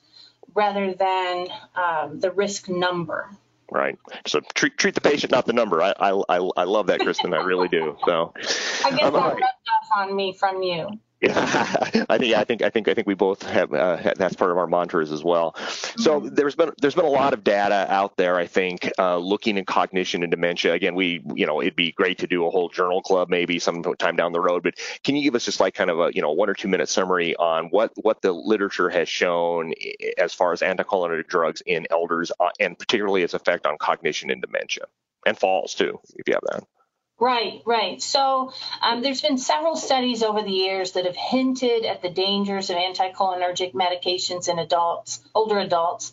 rather 0.55 0.95
than 0.95 1.49
um, 1.75 2.21
the 2.21 2.31
risk 2.31 2.69
number. 2.69 3.29
Right. 3.71 3.99
So 4.27 4.41
treat, 4.55 4.79
treat 4.79 4.95
the 4.95 5.01
patient 5.01 5.33
not 5.33 5.45
the 5.45 5.53
number. 5.53 5.83
I 5.83 5.93
i, 5.99 6.37
I 6.57 6.65
love 6.65 6.87
that 6.87 7.01
kristin. 7.01 7.35
I 7.35 7.45
really 7.45 7.69
do. 7.69 7.97
So 8.05 8.33
i 8.85 8.91
guess 8.91 9.03
um, 9.03 9.13
that 9.13 9.13
rubbed 9.13 9.43
off 9.43 9.99
on 9.99 10.15
me 10.15 10.33
from 10.33 10.63
you 10.63 10.89
yeah, 11.21 11.33
I 12.11 12.19
think 12.19 12.35
I 12.35 12.45
think 12.45 12.63
I 12.63 12.71
think 12.71 12.89
I 12.89 12.95
think 12.95 13.07
we 13.07 13.15
both 13.15 13.43
have 13.43 13.73
uh, 13.73 14.13
that's 14.17 14.37
part 14.37 14.51
of 14.51 14.59
our 14.59 14.67
mantras 14.67 15.13
as 15.13 15.25
well. 15.25 15.57
So 15.57 16.21
mm-hmm. 16.21 16.35
there's 16.35 16.55
been 16.55 16.73
there's 16.79 16.95
been 16.95 17.07
a 17.07 17.11
lot 17.11 17.33
of 17.33 17.43
data 17.43 17.87
out 17.89 18.17
there. 18.17 18.37
I 18.37 18.47
think 18.47 18.91
uh, 18.99 19.17
looking 19.17 19.59
at 19.59 19.67
cognition 19.67 20.23
and 20.23 20.31
dementia. 20.31 20.75
Again, 20.75 20.95
we 20.95 21.23
you 21.35 21.47
know 21.47 21.63
it'd 21.63 21.75
be 21.75 21.93
great 21.93 22.19
to 22.19 22.27
do 22.27 22.47
a 22.47 22.51
whole 22.51 22.69
journal 22.69 23.01
club 23.01 23.31
maybe 23.31 23.59
sometime 23.59 24.17
down 24.17 24.33
the 24.33 24.41
road. 24.41 24.63
But 24.63 24.75
can 25.05 25.17
you 25.17 25.23
give 25.23 25.35
us 25.35 25.47
just 25.47 25.59
like 25.59 25.75
kind 25.75 25.89
of 25.89 25.99
a 26.01 26.11
you 26.13 26.21
know 26.21 26.33
one 26.33 26.51
or 26.51 26.55
two 26.55 26.69
minute 26.69 26.89
summary 26.91 27.35
on 27.37 27.67
what 27.67 27.93
what 28.03 28.21
the 28.21 28.33
literature 28.33 28.91
has 28.91 29.09
shown 29.09 29.73
as 30.19 30.35
far 30.35 30.53
as 30.53 30.61
anticholinergic 30.61 31.29
drugs 31.29 31.63
in 31.65 31.87
elders 31.91 32.31
uh, 32.41 32.51
and 32.61 32.79
particularly 32.79 33.23
its 33.23 33.33
effect 33.33 33.67
on 33.67 33.79
cognition 33.79 34.31
and 34.31 34.43
dementia 34.43 34.85
and 35.25 35.39
falls 35.39 35.75
too, 35.75 35.99
if 36.15 36.29
you 36.29 36.35
have 36.35 36.43
that. 36.53 36.76
Right, 37.19 37.63
right. 37.65 38.03
So 38.03 38.53
um, 38.83 39.03
there's 39.03 39.23
been 39.23 39.39
several 39.39 39.75
studies 39.77 40.23
over 40.23 40.43
the 40.43 40.51
years 40.51 40.93
that 40.93 41.07
have 41.07 41.17
hinted 41.17 41.87
at 41.87 42.03
the 42.03 42.11
dangers 42.11 42.69
of 42.69 42.77
anticholinergic 42.77 43.73
medications 43.73 44.51
in 44.51 44.59
adults, 44.59 45.21
older 45.35 45.59
adults, 45.59 46.13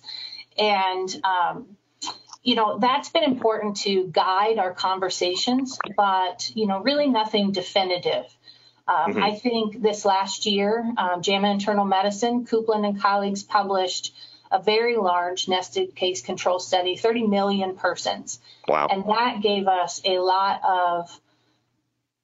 and 0.58 1.14
um, 1.26 1.76
you 2.42 2.56
know 2.56 2.80
that's 2.80 3.10
been 3.10 3.24
important 3.26 3.78
to 3.82 4.08
guide 4.08 4.60
our 4.60 4.74
conversations, 4.74 5.78
but 5.98 6.50
you 6.56 6.68
know 6.68 6.82
really 6.82 7.08
nothing 7.08 7.52
definitive. 7.52 8.26
Um, 8.88 9.14
mm-hmm. 9.14 9.24
I 9.24 9.36
think 9.36 9.82
this 9.82 10.06
last 10.06 10.46
year, 10.46 10.90
um, 10.98 11.22
JAMA 11.22 11.52
Internal 11.52 11.86
Medicine, 11.86 12.46
Coupland 12.46 12.88
and 12.88 13.02
colleagues 13.02 13.44
published 13.44 14.14
a 14.54 14.62
very 14.62 14.96
large 14.98 15.50
nested 15.50 15.96
case 15.96 16.22
control 16.22 16.60
study, 16.60 16.96
30 16.96 17.28
million 17.28 17.76
persons. 17.76 18.40
Wow. 18.68 18.88
And 18.90 19.04
that 19.06 19.42
gave 19.42 19.68
us 19.68 20.00
a 20.06 20.20
lot 20.20 20.62
of 20.64 21.20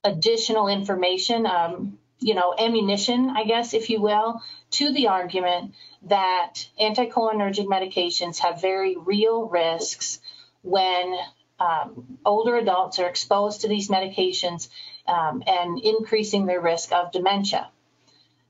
additional 0.04 0.68
information, 0.68 1.48
um, 1.48 1.98
you 2.20 2.36
know, 2.36 2.54
ammunition, 2.58 3.32
I 3.36 3.46
guess, 3.46 3.74
if 3.74 3.90
you 3.90 4.00
will, 4.00 4.42
to 4.72 4.94
the 4.94 5.08
argument 5.08 5.74
that 6.04 6.68
anticholinergic 6.80 7.66
medications 7.66 8.38
have 8.40 8.62
very 8.62 8.96
real 8.96 9.48
risks 9.48 10.20
when 10.62 11.18
um, 11.60 12.20
older 12.24 12.58
adults 12.58 13.00
are 13.00 13.08
exposed 13.08 13.62
to 13.62 13.68
these 13.68 13.90
medications 13.90 14.70
um, 15.08 15.42
and 15.48 15.80
increasing 15.80 16.46
their 16.46 16.62
risk 16.62 16.94
of 16.94 17.12
dementia. 17.12 17.70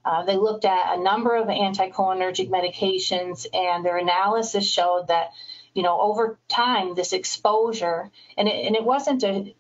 Uh, 0.10 0.24
they 0.24 0.38
looked 0.38 0.66
at 0.66 0.98
a 0.98 1.04
number 1.04 1.36
of 1.36 1.50
anticholinergic 1.50 2.50
medications, 2.50 3.46
and 3.54 3.86
their 3.86 3.98
analysis 3.98 4.68
showed 4.68 5.06
that, 5.10 5.34
you 5.76 5.84
know, 5.84 6.02
over 6.02 6.40
time, 6.48 6.96
this 6.96 7.14
exposure, 7.14 8.10
and 8.36 8.48
it, 8.48 8.66
and 8.66 8.76
it 8.76 8.84
wasn't 8.84 9.24
a 9.24 9.54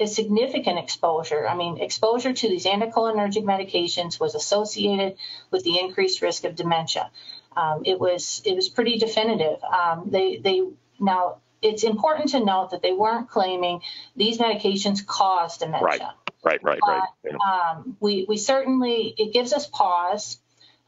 a 0.00 0.08
significant 0.08 0.80
exposure. 0.80 1.46
I 1.46 1.54
mean, 1.54 1.80
exposure 1.80 2.32
to 2.32 2.48
these 2.48 2.64
anticholinergic 2.64 3.44
medications 3.44 4.18
was 4.18 4.34
associated 4.34 5.16
with 5.52 5.62
the 5.62 5.78
increased 5.78 6.20
risk 6.22 6.42
of 6.42 6.56
dementia. 6.56 7.08
Um, 7.56 7.82
it 7.84 8.00
was 8.00 8.42
it 8.44 8.56
was 8.56 8.68
pretty 8.68 8.98
definitive. 8.98 9.62
Um, 9.62 10.08
they 10.10 10.38
they 10.38 10.64
now 10.98 11.36
it's 11.62 11.84
important 11.84 12.30
to 12.30 12.44
note 12.44 12.72
that 12.72 12.82
they 12.82 12.92
weren't 12.92 13.30
claiming 13.30 13.82
these 14.16 14.38
medications 14.38 15.06
cause 15.06 15.58
dementia. 15.58 15.86
Right, 15.86 16.02
right, 16.44 16.62
right, 16.62 16.80
right. 16.86 17.08
Yeah. 17.24 17.32
Um, 17.36 17.96
we 18.00 18.26
we 18.28 18.36
certainly 18.36 19.14
it 19.16 19.32
gives 19.32 19.52
us 19.52 19.66
pause. 19.66 20.38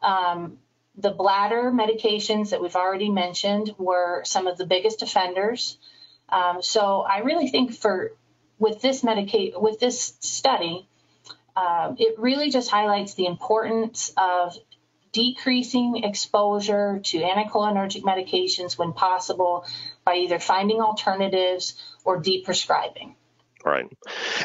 Um, 0.02 0.58
the 0.96 1.10
bladder 1.10 1.70
medications 1.72 2.50
that 2.50 2.62
we've 2.62 2.76
already 2.76 3.10
mentioned 3.10 3.74
were 3.78 4.22
some 4.24 4.46
of 4.46 4.56
the 4.56 4.66
biggest 4.66 5.02
offenders. 5.02 5.78
Um, 6.28 6.62
so 6.62 7.02
I 7.02 7.18
really 7.18 7.48
think 7.48 7.74
for 7.74 8.12
with 8.58 8.80
this 8.80 9.02
medicate 9.02 9.60
with 9.60 9.78
this 9.78 10.14
study, 10.20 10.88
um, 11.56 11.96
it 11.98 12.18
really 12.18 12.50
just 12.50 12.70
highlights 12.70 13.14
the 13.14 13.26
importance 13.26 14.12
of 14.16 14.56
decreasing 15.12 16.02
exposure 16.04 17.00
to 17.02 17.20
anticholinergic 17.20 18.02
medications 18.02 18.76
when 18.76 18.92
possible 18.92 19.64
by 20.04 20.16
either 20.16 20.38
finding 20.38 20.80
alternatives 20.80 21.80
or 22.04 22.22
deprescribing. 22.22 23.14
Right. 23.64 23.86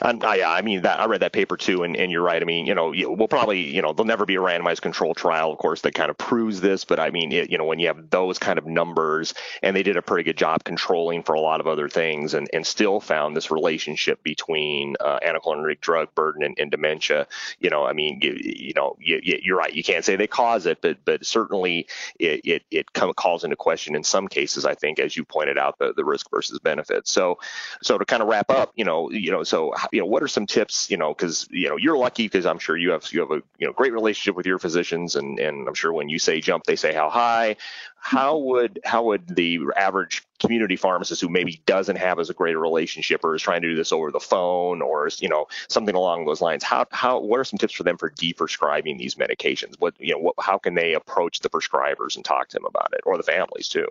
And 0.01 0.23
uh, 0.23 0.31
yeah, 0.31 0.49
I 0.49 0.63
mean 0.63 0.81
that 0.81 0.99
I 0.99 1.05
read 1.05 1.21
that 1.21 1.31
paper 1.31 1.55
too, 1.55 1.83
and, 1.83 1.95
and 1.95 2.11
you're 2.11 2.23
right. 2.23 2.41
I 2.41 2.45
mean, 2.45 2.65
you 2.65 2.73
know, 2.73 2.91
we'll 2.91 3.27
probably, 3.27 3.59
you 3.59 3.81
know, 3.81 3.93
there'll 3.93 4.07
never 4.07 4.25
be 4.25 4.35
a 4.35 4.39
randomized 4.39 4.81
control 4.81 5.13
trial, 5.13 5.51
of 5.51 5.59
course, 5.59 5.81
that 5.81 5.93
kind 5.93 6.09
of 6.09 6.17
proves 6.17 6.59
this. 6.59 6.85
But 6.85 6.99
I 6.99 7.11
mean, 7.11 7.31
it, 7.31 7.51
you 7.51 7.59
know, 7.59 7.65
when 7.65 7.77
you 7.77 7.87
have 7.87 8.09
those 8.09 8.39
kind 8.39 8.57
of 8.57 8.65
numbers, 8.65 9.35
and 9.61 9.75
they 9.75 9.83
did 9.83 9.95
a 9.95 10.01
pretty 10.01 10.23
good 10.23 10.37
job 10.37 10.63
controlling 10.63 11.21
for 11.21 11.35
a 11.35 11.39
lot 11.39 11.59
of 11.59 11.67
other 11.67 11.87
things, 11.87 12.33
and, 12.33 12.49
and 12.51 12.65
still 12.65 12.99
found 12.99 13.37
this 13.37 13.51
relationship 13.51 14.23
between 14.23 14.95
uh, 14.99 15.19
anticholinergic 15.19 15.81
drug 15.81 16.15
burden 16.15 16.41
and, 16.41 16.57
and, 16.57 16.71
dementia. 16.71 17.27
You 17.59 17.69
know, 17.69 17.85
I 17.85 17.93
mean, 17.93 18.19
you, 18.23 18.39
you 18.41 18.73
know, 18.75 18.95
you, 18.99 19.19
you're 19.23 19.57
right. 19.57 19.73
You 19.73 19.83
can't 19.83 20.03
say 20.03 20.15
they 20.15 20.25
cause 20.25 20.65
it, 20.65 20.81
but 20.81 20.97
but 21.05 21.25
certainly 21.25 21.87
it 22.17 22.41
it, 22.43 22.63
it 22.71 22.93
come, 22.93 23.13
calls 23.13 23.43
into 23.43 23.55
question 23.55 23.95
in 23.95 24.03
some 24.03 24.27
cases. 24.27 24.65
I 24.65 24.73
think, 24.73 24.99
as 24.99 25.15
you 25.15 25.25
pointed 25.25 25.59
out, 25.59 25.77
the 25.77 25.93
the 25.93 26.05
risk 26.05 26.31
versus 26.31 26.57
benefit. 26.57 27.07
So 27.07 27.37
so 27.83 27.99
to 27.99 28.05
kind 28.05 28.23
of 28.23 28.27
wrap 28.27 28.49
up, 28.49 28.71
you 28.75 28.83
know 28.83 29.10
you 29.11 29.31
know, 29.31 29.43
so 29.43 29.73
you 29.91 29.99
know, 29.99 30.05
what 30.05 30.23
are 30.23 30.27
some 30.27 30.47
tips? 30.47 30.89
You 30.89 30.97
know, 30.97 31.13
because 31.13 31.47
you 31.51 31.69
know 31.69 31.77
you're 31.77 31.97
lucky 31.97 32.25
because 32.25 32.45
I'm 32.45 32.59
sure 32.59 32.77
you 32.77 32.91
have 32.91 33.11
you 33.11 33.19
have 33.21 33.31
a 33.31 33.41
you 33.57 33.67
know 33.67 33.73
great 33.73 33.93
relationship 33.93 34.35
with 34.35 34.45
your 34.45 34.59
physicians, 34.59 35.15
and 35.15 35.39
and 35.39 35.67
I'm 35.67 35.73
sure 35.73 35.93
when 35.93 36.09
you 36.09 36.19
say 36.19 36.41
jump, 36.41 36.63
they 36.65 36.75
say 36.75 36.93
how 36.93 37.09
high. 37.09 37.57
How 37.97 38.37
would 38.37 38.79
how 38.83 39.03
would 39.03 39.27
the 39.27 39.59
average 39.77 40.23
community 40.39 40.75
pharmacist 40.75 41.21
who 41.21 41.29
maybe 41.29 41.61
doesn't 41.67 41.97
have 41.97 42.19
as 42.19 42.31
a 42.31 42.33
great 42.33 42.55
a 42.55 42.59
relationship 42.59 43.23
or 43.23 43.35
is 43.35 43.43
trying 43.43 43.61
to 43.61 43.69
do 43.69 43.75
this 43.75 43.91
over 43.91 44.11
the 44.11 44.19
phone 44.19 44.81
or 44.81 45.07
you 45.19 45.29
know 45.29 45.45
something 45.69 45.93
along 45.93 46.25
those 46.25 46.41
lines 46.41 46.63
how 46.63 46.83
how 46.91 47.19
what 47.19 47.39
are 47.39 47.43
some 47.43 47.59
tips 47.59 47.73
for 47.73 47.83
them 47.83 47.95
for 47.95 48.09
deprescribing 48.09 48.97
these 48.97 49.15
medications 49.15 49.75
what 49.77 49.93
you 49.99 50.13
know 50.13 50.19
what, 50.19 50.35
how 50.39 50.57
can 50.57 50.73
they 50.73 50.95
approach 50.95 51.41
the 51.41 51.49
prescribers 51.49 52.15
and 52.15 52.25
talk 52.25 52.47
to 52.47 52.55
them 52.55 52.65
about 52.65 52.91
it 52.93 53.01
or 53.05 53.17
the 53.17 53.23
families 53.23 53.69
too 53.69 53.85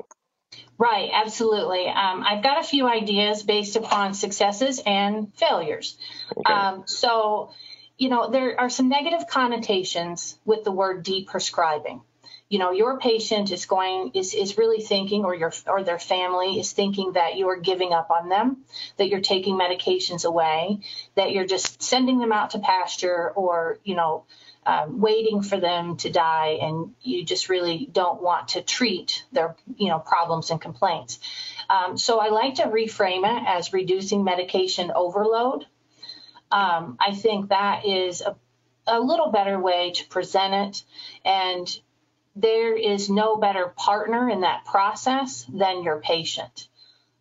Right, 0.81 1.11
absolutely. 1.13 1.87
Um, 1.89 2.25
I've 2.27 2.43
got 2.43 2.59
a 2.59 2.67
few 2.67 2.89
ideas 2.89 3.43
based 3.43 3.77
upon 3.77 4.15
successes 4.15 4.81
and 4.87 5.31
failures. 5.37 5.99
Okay. 6.35 6.51
Um, 6.51 6.85
so, 6.87 7.51
you 7.99 8.09
know, 8.09 8.31
there 8.31 8.59
are 8.59 8.71
some 8.71 8.89
negative 8.89 9.27
connotations 9.29 10.39
with 10.47 10.65
the 10.65 10.73
word 10.73 11.05
deprescribing. 11.05 12.01
You 12.49 12.59
know, 12.59 12.73
your 12.73 12.99
patient 12.99 13.53
is 13.53 13.67
going 13.67 14.13
is 14.15 14.35
is 14.35 14.57
really 14.59 14.83
thinking, 14.83 15.25
or 15.25 15.35
your 15.35 15.53
or 15.67 15.85
their 15.85 16.01
family 16.01 16.59
is 16.59 16.73
thinking 16.73 17.13
that 17.13 17.37
you 17.37 17.49
are 17.51 17.61
giving 17.61 17.93
up 17.93 18.11
on 18.11 18.29
them, 18.29 18.65
that 18.97 19.09
you're 19.09 19.21
taking 19.21 19.57
medications 19.57 20.25
away, 20.25 20.81
that 21.15 21.31
you're 21.31 21.47
just 21.47 21.81
sending 21.81 22.19
them 22.19 22.33
out 22.33 22.51
to 22.51 22.59
pasture, 22.59 23.31
or 23.37 23.79
you 23.85 23.95
know, 23.95 24.25
um, 24.67 25.01
waiting 25.01 25.43
for 25.43 25.59
them 25.59 25.97
to 25.99 26.11
die 26.11 26.59
and 26.61 26.95
you 27.01 27.25
just 27.25 27.49
really 27.49 27.89
don't 27.91 28.23
want 28.23 28.49
to 28.49 28.63
treat 28.63 29.25
their 29.33 29.57
you 29.77 29.89
know 29.89 29.99
problems 29.99 30.51
and 30.51 30.61
complaints. 30.61 31.19
Um, 31.69 31.97
so 31.97 32.19
i 32.21 32.29
like 32.29 32.57
to 32.57 32.65
reframe 32.65 33.25
it 33.25 33.45
as 33.47 33.73
reducing 33.73 34.25
medication 34.25 34.93
overload. 34.95 35.67
Um, 36.51 36.99
i 37.01 37.15
think 37.15 37.49
that 37.49 37.87
is 37.87 38.21
a, 38.21 38.37
a 38.87 39.01
little 39.01 39.31
better 39.31 39.59
way 39.59 39.93
to 39.93 40.09
present 40.09 40.53
it 40.55 40.83
and 41.25 41.81
there 42.37 42.77
is 42.77 43.11
no 43.11 43.37
better 43.37 43.73
partner 43.77 44.31
in 44.31 44.43
that 44.43 44.65
process 44.65 45.45
than 45.53 45.83
your 45.83 46.01
patient. 46.01 46.69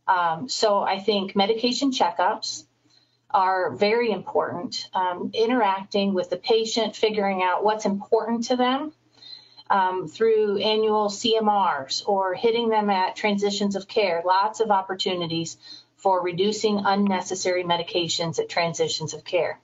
Um, 0.08 0.50
so 0.50 0.82
i 0.82 1.00
think 1.00 1.36
medication 1.36 1.92
checkups 1.92 2.66
are 3.32 3.72
very 3.72 4.12
important. 4.12 4.90
Um, 4.94 5.32
interacting 5.34 6.14
with 6.14 6.30
the 6.30 6.38
patient, 6.38 6.96
figuring 6.96 7.44
out 7.44 7.64
what's 7.64 7.86
important 7.86 8.46
to 8.46 8.56
them 8.56 8.92
um, 9.70 10.08
through 10.08 10.58
annual 10.58 11.10
CMRs 11.10 12.08
or 12.08 12.34
hitting 12.34 12.70
them 12.70 12.90
at 12.90 13.16
transitions 13.16 13.76
of 13.76 13.88
care. 13.88 14.24
Lots 14.26 14.60
of 14.60 14.72
opportunities 14.72 15.58
for 15.98 16.22
reducing 16.24 16.80
unnecessary 16.86 17.64
medications 17.64 18.40
at 18.40 18.50
transitions 18.50 19.14
of 19.14 19.24
care. 19.24 19.60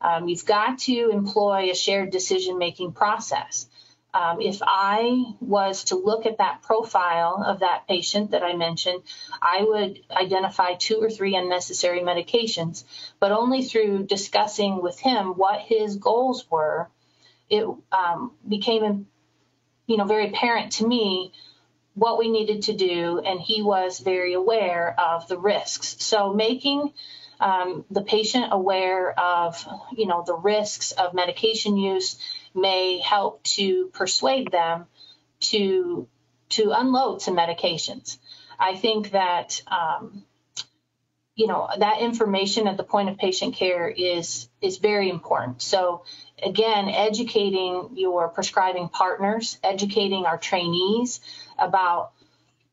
Um, 0.00 0.28
you've 0.28 0.44
got 0.44 0.80
to 0.80 1.10
employ 1.10 1.70
a 1.70 1.74
shared 1.74 2.10
decision 2.10 2.58
making 2.58 2.92
process. 2.92 3.66
Um, 4.14 4.40
if 4.40 4.60
I 4.62 5.24
was 5.40 5.84
to 5.84 5.96
look 5.96 6.24
at 6.24 6.38
that 6.38 6.62
profile 6.62 7.42
of 7.44 7.60
that 7.60 7.88
patient 7.88 8.30
that 8.30 8.44
I 8.44 8.54
mentioned, 8.54 9.02
I 9.42 9.64
would 9.66 10.00
identify 10.08 10.74
two 10.74 11.02
or 11.02 11.10
three 11.10 11.34
unnecessary 11.34 11.98
medications, 12.00 12.84
but 13.18 13.32
only 13.32 13.64
through 13.64 14.06
discussing 14.06 14.80
with 14.80 15.00
him 15.00 15.34
what 15.34 15.60
his 15.60 15.96
goals 15.96 16.48
were, 16.48 16.88
it 17.50 17.66
um, 17.90 18.32
became, 18.48 19.08
you 19.88 19.96
know, 19.96 20.04
very 20.04 20.28
apparent 20.28 20.72
to 20.74 20.86
me 20.86 21.32
what 21.94 22.18
we 22.18 22.30
needed 22.30 22.62
to 22.62 22.72
do, 22.72 23.18
and 23.18 23.40
he 23.40 23.62
was 23.62 23.98
very 23.98 24.34
aware 24.34 24.94
of 24.98 25.26
the 25.26 25.38
risks. 25.38 25.96
So 25.98 26.32
making 26.32 26.92
um, 27.40 27.84
the 27.90 28.02
patient 28.02 28.46
aware 28.52 29.18
of, 29.18 29.66
you 29.96 30.06
know, 30.06 30.22
the 30.24 30.36
risks 30.36 30.92
of 30.92 31.14
medication 31.14 31.76
use 31.76 32.16
may 32.54 32.98
help 32.98 33.42
to 33.42 33.88
persuade 33.88 34.50
them 34.50 34.86
to 35.40 36.08
to 36.50 36.70
unload 36.70 37.20
some 37.20 37.36
medications. 37.36 38.18
I 38.58 38.76
think 38.76 39.10
that 39.10 39.60
um, 39.66 40.24
you 41.34 41.46
know 41.46 41.68
that 41.78 42.00
information 42.00 42.68
at 42.68 42.76
the 42.76 42.84
point 42.84 43.08
of 43.08 43.18
patient 43.18 43.56
care 43.56 43.88
is 43.88 44.48
is 44.60 44.78
very 44.78 45.10
important. 45.10 45.62
So 45.62 46.04
again, 46.42 46.88
educating 46.88 47.90
your 47.94 48.28
prescribing 48.28 48.88
partners, 48.88 49.58
educating 49.62 50.26
our 50.26 50.38
trainees 50.38 51.20
about 51.58 52.12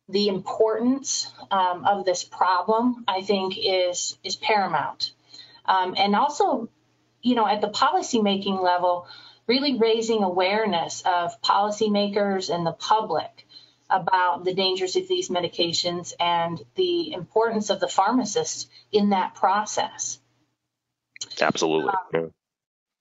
the 0.09 0.27
importance 0.27 1.31
um, 1.49 1.85
of 1.85 2.05
this 2.05 2.23
problem, 2.23 3.03
I 3.07 3.21
think 3.21 3.57
is 3.57 4.17
is 4.23 4.35
paramount. 4.35 5.13
Um, 5.65 5.95
and 5.97 6.15
also, 6.15 6.69
you 7.21 7.35
know, 7.35 7.47
at 7.47 7.61
the 7.61 7.69
policymaking 7.69 8.61
level, 8.61 9.07
really 9.51 9.77
raising 9.77 10.23
awareness 10.23 11.03
of 11.05 11.41
policymakers 11.41 12.49
and 12.53 12.65
the 12.65 12.71
public 12.71 13.45
about 13.89 14.45
the 14.45 14.53
dangers 14.53 14.95
of 14.95 15.09
these 15.09 15.27
medications 15.27 16.13
and 16.21 16.61
the 16.75 17.11
importance 17.11 17.69
of 17.69 17.81
the 17.81 17.87
pharmacist 17.89 18.69
in 18.93 19.09
that 19.09 19.35
process. 19.35 20.19
Absolutely. 21.41 21.91
Um. 22.13 22.31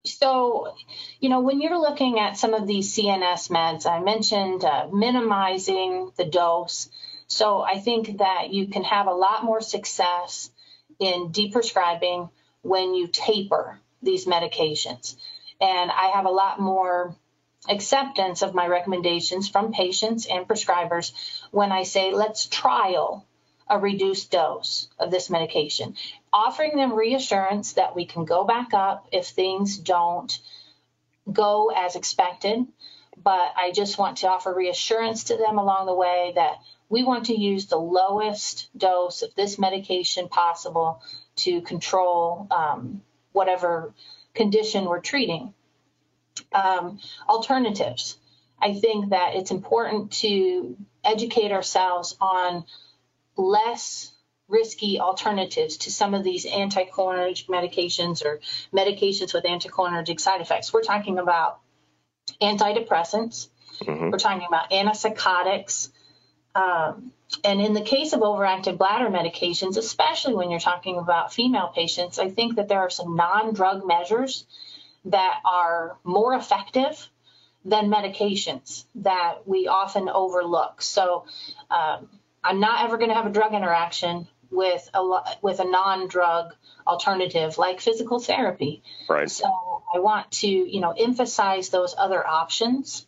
So, 0.04 0.74
you 1.20 1.28
know, 1.28 1.40
when 1.40 1.60
you're 1.60 1.78
looking 1.78 2.18
at 2.18 2.36
some 2.36 2.54
of 2.54 2.66
these 2.66 2.96
CNS 2.96 3.48
meds, 3.50 3.86
I 3.86 4.00
mentioned 4.00 4.64
uh, 4.64 4.88
minimizing 4.92 6.10
the 6.16 6.24
dose. 6.24 6.88
So 7.28 7.60
I 7.60 7.78
think 7.78 8.18
that 8.18 8.50
you 8.50 8.66
can 8.66 8.82
have 8.82 9.06
a 9.06 9.12
lot 9.12 9.44
more 9.44 9.60
success 9.60 10.50
in 10.98 11.30
deprescribing 11.30 12.30
when 12.62 12.94
you 12.94 13.06
taper 13.06 13.78
these 14.02 14.26
medications 14.26 15.14
and 15.60 15.90
I 15.90 16.12
have 16.14 16.26
a 16.26 16.30
lot 16.30 16.60
more 16.60 17.14
acceptance 17.68 18.42
of 18.42 18.54
my 18.54 18.66
recommendations 18.66 19.48
from 19.48 19.72
patients 19.72 20.26
and 20.26 20.48
prescribers 20.48 21.12
when 21.50 21.72
I 21.72 21.82
say, 21.82 22.12
let's 22.12 22.46
trial 22.46 23.26
a 23.68 23.78
reduced 23.78 24.30
dose 24.32 24.88
of 24.98 25.10
this 25.10 25.30
medication, 25.30 25.94
offering 26.32 26.76
them 26.76 26.92
reassurance 26.92 27.74
that 27.74 27.94
we 27.94 28.04
can 28.04 28.24
go 28.24 28.44
back 28.44 28.74
up 28.74 29.06
if 29.12 29.28
things 29.28 29.78
don't 29.78 30.40
go 31.30 31.70
as 31.74 31.94
expected. 31.94 32.66
But 33.22 33.52
I 33.56 33.70
just 33.72 33.98
want 33.98 34.18
to 34.18 34.28
offer 34.28 34.52
reassurance 34.52 35.24
to 35.24 35.36
them 35.36 35.58
along 35.58 35.86
the 35.86 35.94
way 35.94 36.32
that 36.34 36.56
we 36.88 37.04
want 37.04 37.26
to 37.26 37.38
use 37.38 37.66
the 37.66 37.76
lowest 37.76 38.68
dose 38.76 39.22
of 39.22 39.34
this 39.34 39.58
medication 39.58 40.28
possible 40.28 41.02
to 41.36 41.60
control 41.60 42.48
um, 42.50 43.02
whatever 43.32 43.94
condition 44.40 44.86
we're 44.86 45.00
treating. 45.00 45.52
Um, 46.50 46.98
alternatives. 47.28 48.16
I 48.58 48.72
think 48.72 49.10
that 49.10 49.34
it's 49.34 49.50
important 49.50 50.12
to 50.24 50.76
educate 51.04 51.52
ourselves 51.52 52.16
on 52.22 52.64
less 53.36 54.12
risky 54.48 54.98
alternatives 54.98 55.76
to 55.78 55.92
some 55.92 56.14
of 56.14 56.24
these 56.24 56.46
anticholinergic 56.46 57.48
medications 57.48 58.24
or 58.24 58.40
medications 58.72 59.34
with 59.34 59.44
anticholinergic 59.44 60.18
side 60.18 60.40
effects. 60.40 60.72
We're 60.72 60.82
talking 60.82 61.18
about 61.18 61.60
antidepressants, 62.40 63.48
mm-hmm. 63.82 64.08
we're 64.08 64.18
talking 64.18 64.46
about 64.48 64.70
antipsychotics. 64.70 65.90
Um, 66.54 67.12
and 67.44 67.60
in 67.60 67.74
the 67.74 67.82
case 67.82 68.12
of 68.12 68.20
overactive 68.20 68.78
bladder 68.78 69.08
medications, 69.08 69.76
especially 69.76 70.34
when 70.34 70.50
you're 70.50 70.60
talking 70.60 70.98
about 70.98 71.32
female 71.32 71.72
patients, 71.74 72.18
I 72.18 72.28
think 72.28 72.56
that 72.56 72.68
there 72.68 72.80
are 72.80 72.90
some 72.90 73.16
non 73.16 73.54
drug 73.54 73.86
measures 73.86 74.44
that 75.06 75.40
are 75.44 75.96
more 76.04 76.34
effective 76.34 77.08
than 77.64 77.90
medications 77.90 78.84
that 78.96 79.46
we 79.46 79.68
often 79.68 80.08
overlook. 80.08 80.82
So 80.82 81.24
um, 81.70 82.08
I'm 82.42 82.60
not 82.60 82.84
ever 82.84 82.96
going 82.96 83.10
to 83.10 83.14
have 83.14 83.26
a 83.26 83.30
drug 83.30 83.54
interaction 83.54 84.26
with 84.50 84.88
a 84.94 85.20
with 85.42 85.60
a 85.60 85.64
non-drug 85.64 86.54
alternative 86.86 87.56
like 87.58 87.80
physical 87.80 88.18
therapy. 88.18 88.82
Right. 89.08 89.30
So 89.30 89.46
I 89.94 90.00
want 90.00 90.30
to 90.32 90.48
you 90.48 90.80
know 90.80 90.90
emphasize 90.90 91.68
those 91.68 91.94
other 91.96 92.26
options. 92.26 93.06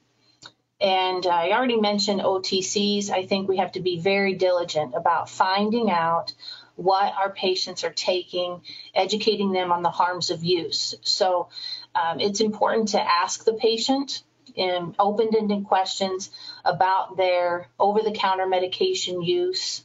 And 0.83 1.25
I 1.27 1.53
already 1.53 1.81
mentioned 1.81 2.21
OTCs. 2.21 3.11
I 3.11 3.25
think 3.25 3.49
we 3.49 3.59
have 3.59 3.73
to 3.73 3.81
be 3.81 4.01
very 4.01 4.35
diligent 4.35 4.95
about 4.97 5.31
finding 5.31 5.91
out 5.91 6.35
what 6.75 7.15
our 7.15 7.31
patients 7.31 7.85
are 7.85 7.93
taking, 7.93 8.63
educating 8.93 9.53
them 9.53 9.71
on 9.71 9.83
the 9.83 9.91
harms 9.91 10.31
of 10.31 10.43
use. 10.43 10.97
So 11.03 11.49
um, 11.95 12.19
it's 12.19 12.41
important 12.41 12.89
to 12.89 13.01
ask 13.01 13.45
the 13.45 13.53
patient 13.53 14.25
in 14.57 14.95
open-ended 14.99 15.65
questions 15.65 16.31
about 16.65 17.17
their 17.17 17.69
over-the-counter 17.79 18.47
medication 18.47 19.23
use, 19.23 19.85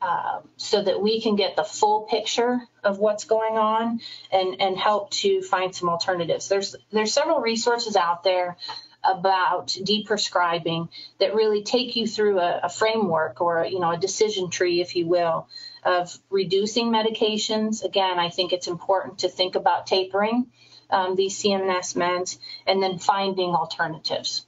uh, 0.00 0.40
so 0.56 0.82
that 0.82 1.00
we 1.00 1.20
can 1.20 1.36
get 1.36 1.54
the 1.54 1.62
full 1.62 2.02
picture 2.02 2.58
of 2.82 2.98
what's 2.98 3.24
going 3.24 3.56
on 3.56 4.00
and, 4.32 4.60
and 4.60 4.76
help 4.76 5.10
to 5.10 5.42
find 5.42 5.72
some 5.74 5.88
alternatives. 5.88 6.48
There's 6.48 6.74
there's 6.90 7.12
several 7.12 7.40
resources 7.40 7.94
out 7.94 8.24
there 8.24 8.56
about 9.04 9.68
deprescribing 9.68 10.88
that 11.18 11.34
really 11.34 11.62
take 11.62 11.96
you 11.96 12.06
through 12.06 12.38
a, 12.38 12.60
a 12.64 12.68
framework 12.68 13.40
or 13.40 13.64
you 13.64 13.80
know 13.80 13.90
a 13.90 13.98
decision 13.98 14.50
tree, 14.50 14.80
if 14.80 14.96
you 14.96 15.06
will, 15.06 15.48
of 15.84 16.16
reducing 16.30 16.90
medications. 16.90 17.84
Again, 17.84 18.18
I 18.18 18.30
think 18.30 18.52
it's 18.52 18.68
important 18.68 19.20
to 19.20 19.28
think 19.28 19.54
about 19.54 19.86
tapering 19.86 20.46
um, 20.90 21.16
these 21.16 21.40
CNS 21.42 21.96
meds 21.96 22.38
and 22.66 22.82
then 22.82 22.98
finding 22.98 23.50
alternatives. 23.50 24.46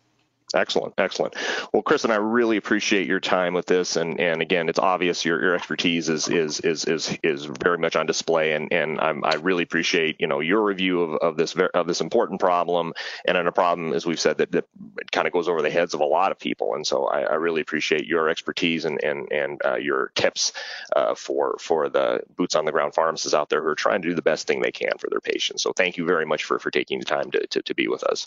Excellent, 0.54 0.94
excellent. 0.98 1.34
Well, 1.72 1.82
Kristin, 1.82 2.10
I 2.10 2.16
really 2.16 2.56
appreciate 2.56 3.08
your 3.08 3.18
time 3.18 3.54
with 3.54 3.66
this, 3.66 3.96
and 3.96 4.20
and 4.20 4.40
again, 4.40 4.68
it's 4.68 4.78
obvious 4.78 5.24
your, 5.24 5.42
your 5.42 5.54
expertise 5.56 6.08
is 6.08 6.28
is 6.28 6.60
is 6.60 6.84
is 6.84 7.18
is 7.24 7.44
very 7.44 7.76
much 7.78 7.96
on 7.96 8.06
display, 8.06 8.52
and 8.52 8.72
and 8.72 9.00
I'm, 9.00 9.24
i 9.24 9.34
really 9.34 9.64
appreciate 9.64 10.20
you 10.20 10.28
know 10.28 10.38
your 10.38 10.62
review 10.62 11.02
of, 11.02 11.14
of 11.16 11.36
this 11.36 11.56
of 11.74 11.88
this 11.88 12.00
important 12.00 12.38
problem, 12.38 12.92
and 13.24 13.36
in 13.36 13.48
a 13.48 13.52
problem 13.52 13.92
as 13.92 14.06
we've 14.06 14.20
said 14.20 14.38
that, 14.38 14.52
that 14.52 14.66
kind 15.10 15.26
of 15.26 15.32
goes 15.32 15.48
over 15.48 15.60
the 15.60 15.70
heads 15.70 15.92
of 15.92 16.00
a 16.00 16.04
lot 16.04 16.30
of 16.30 16.38
people, 16.38 16.74
and 16.74 16.86
so 16.86 17.06
I, 17.06 17.22
I 17.22 17.34
really 17.34 17.60
appreciate 17.60 18.06
your 18.06 18.28
expertise 18.28 18.84
and 18.84 19.02
and 19.02 19.32
and 19.32 19.60
uh, 19.64 19.76
your 19.76 20.12
tips 20.14 20.52
uh, 20.94 21.16
for 21.16 21.56
for 21.58 21.88
the 21.88 22.20
boots 22.36 22.54
on 22.54 22.64
the 22.64 22.72
ground 22.72 22.94
pharmacists 22.94 23.34
out 23.34 23.48
there 23.48 23.60
who 23.60 23.68
are 23.68 23.74
trying 23.74 24.02
to 24.02 24.08
do 24.08 24.14
the 24.14 24.22
best 24.22 24.46
thing 24.46 24.60
they 24.60 24.72
can 24.72 24.98
for 24.98 25.10
their 25.10 25.20
patients. 25.20 25.64
So 25.64 25.72
thank 25.72 25.96
you 25.96 26.04
very 26.04 26.26
much 26.26 26.44
for 26.44 26.60
for 26.60 26.70
taking 26.70 27.00
the 27.00 27.06
time 27.06 27.32
to 27.32 27.44
to, 27.48 27.62
to 27.62 27.74
be 27.74 27.88
with 27.88 28.04
us. 28.04 28.26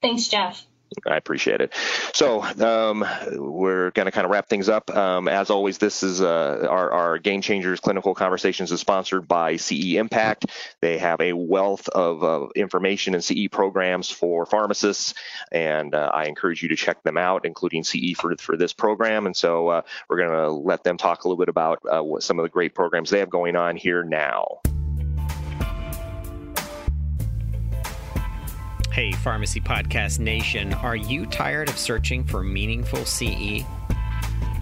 Thanks, 0.00 0.28
Jeff. 0.28 0.64
I 1.06 1.16
appreciate 1.16 1.60
it. 1.60 1.74
So 2.12 2.42
um, 2.42 3.04
we're 3.32 3.90
going 3.90 4.06
to 4.06 4.12
kind 4.12 4.24
of 4.24 4.30
wrap 4.30 4.48
things 4.48 4.68
up. 4.68 4.94
Um, 4.94 5.28
as 5.28 5.50
always, 5.50 5.78
this 5.78 6.02
is 6.02 6.20
uh, 6.20 6.66
our, 6.68 6.90
our, 6.90 7.18
Game 7.18 7.40
Changers 7.40 7.80
Clinical 7.80 8.14
Conversations 8.14 8.72
is 8.72 8.80
sponsored 8.80 9.26
by 9.28 9.56
CE 9.56 9.94
Impact. 9.94 10.46
They 10.80 10.98
have 10.98 11.20
a 11.20 11.32
wealth 11.32 11.88
of 11.88 12.22
uh, 12.22 12.48
information 12.54 13.14
and 13.14 13.24
CE 13.24 13.48
programs 13.50 14.10
for 14.10 14.46
pharmacists, 14.46 15.14
and 15.52 15.94
uh, 15.94 16.10
I 16.12 16.24
encourage 16.26 16.62
you 16.62 16.68
to 16.70 16.76
check 16.76 17.02
them 17.02 17.16
out, 17.16 17.46
including 17.46 17.84
CE 17.84 18.14
for, 18.16 18.36
for 18.36 18.56
this 18.56 18.72
program. 18.72 19.26
And 19.26 19.36
so 19.36 19.68
uh, 19.68 19.82
we're 20.08 20.18
going 20.18 20.30
to 20.30 20.50
let 20.50 20.84
them 20.84 20.96
talk 20.96 21.24
a 21.24 21.28
little 21.28 21.38
bit 21.38 21.48
about 21.48 21.82
uh, 21.90 22.02
what 22.02 22.22
some 22.22 22.38
of 22.38 22.42
the 22.42 22.48
great 22.50 22.74
programs 22.74 23.10
they 23.10 23.20
have 23.20 23.30
going 23.30 23.56
on 23.56 23.76
here 23.76 24.02
now. 24.02 24.60
Hey, 28.94 29.10
Pharmacy 29.10 29.60
Podcast 29.60 30.20
Nation, 30.20 30.72
are 30.74 30.94
you 30.94 31.26
tired 31.26 31.68
of 31.68 31.76
searching 31.76 32.22
for 32.22 32.44
meaningful 32.44 33.04
CE? 33.04 33.64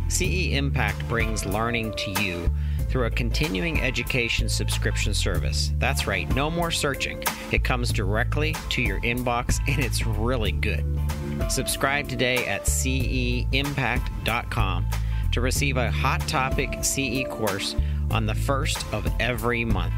CE 0.09 0.53
Impact 0.53 1.07
brings 1.07 1.45
learning 1.45 1.93
to 1.99 2.11
you 2.13 2.51
through 2.89 3.05
a 3.05 3.11
continuing 3.11 3.83
education 3.83 4.49
subscription 4.49 5.13
service. 5.13 5.73
That's 5.77 6.07
right, 6.07 6.35
no 6.35 6.51
more 6.51 6.71
searching. 6.71 7.23
It 7.51 7.63
comes 7.63 7.93
directly 7.93 8.57
to 8.71 8.81
your 8.81 9.03
inbox 9.03 9.61
and 9.69 9.85
it's 9.85 10.07
really 10.07 10.53
good. 10.53 10.83
Subscribe 11.51 12.09
today 12.09 12.47
at 12.47 12.63
ceimpact.com 12.63 14.87
to 15.33 15.41
receive 15.43 15.77
a 15.77 15.91
hot 15.91 16.23
topic 16.23 16.83
CE 16.83 17.25
course 17.29 17.77
on 18.11 18.25
the 18.25 18.35
first 18.35 18.91
of 18.95 19.07
every 19.21 19.67
month. 19.67 19.93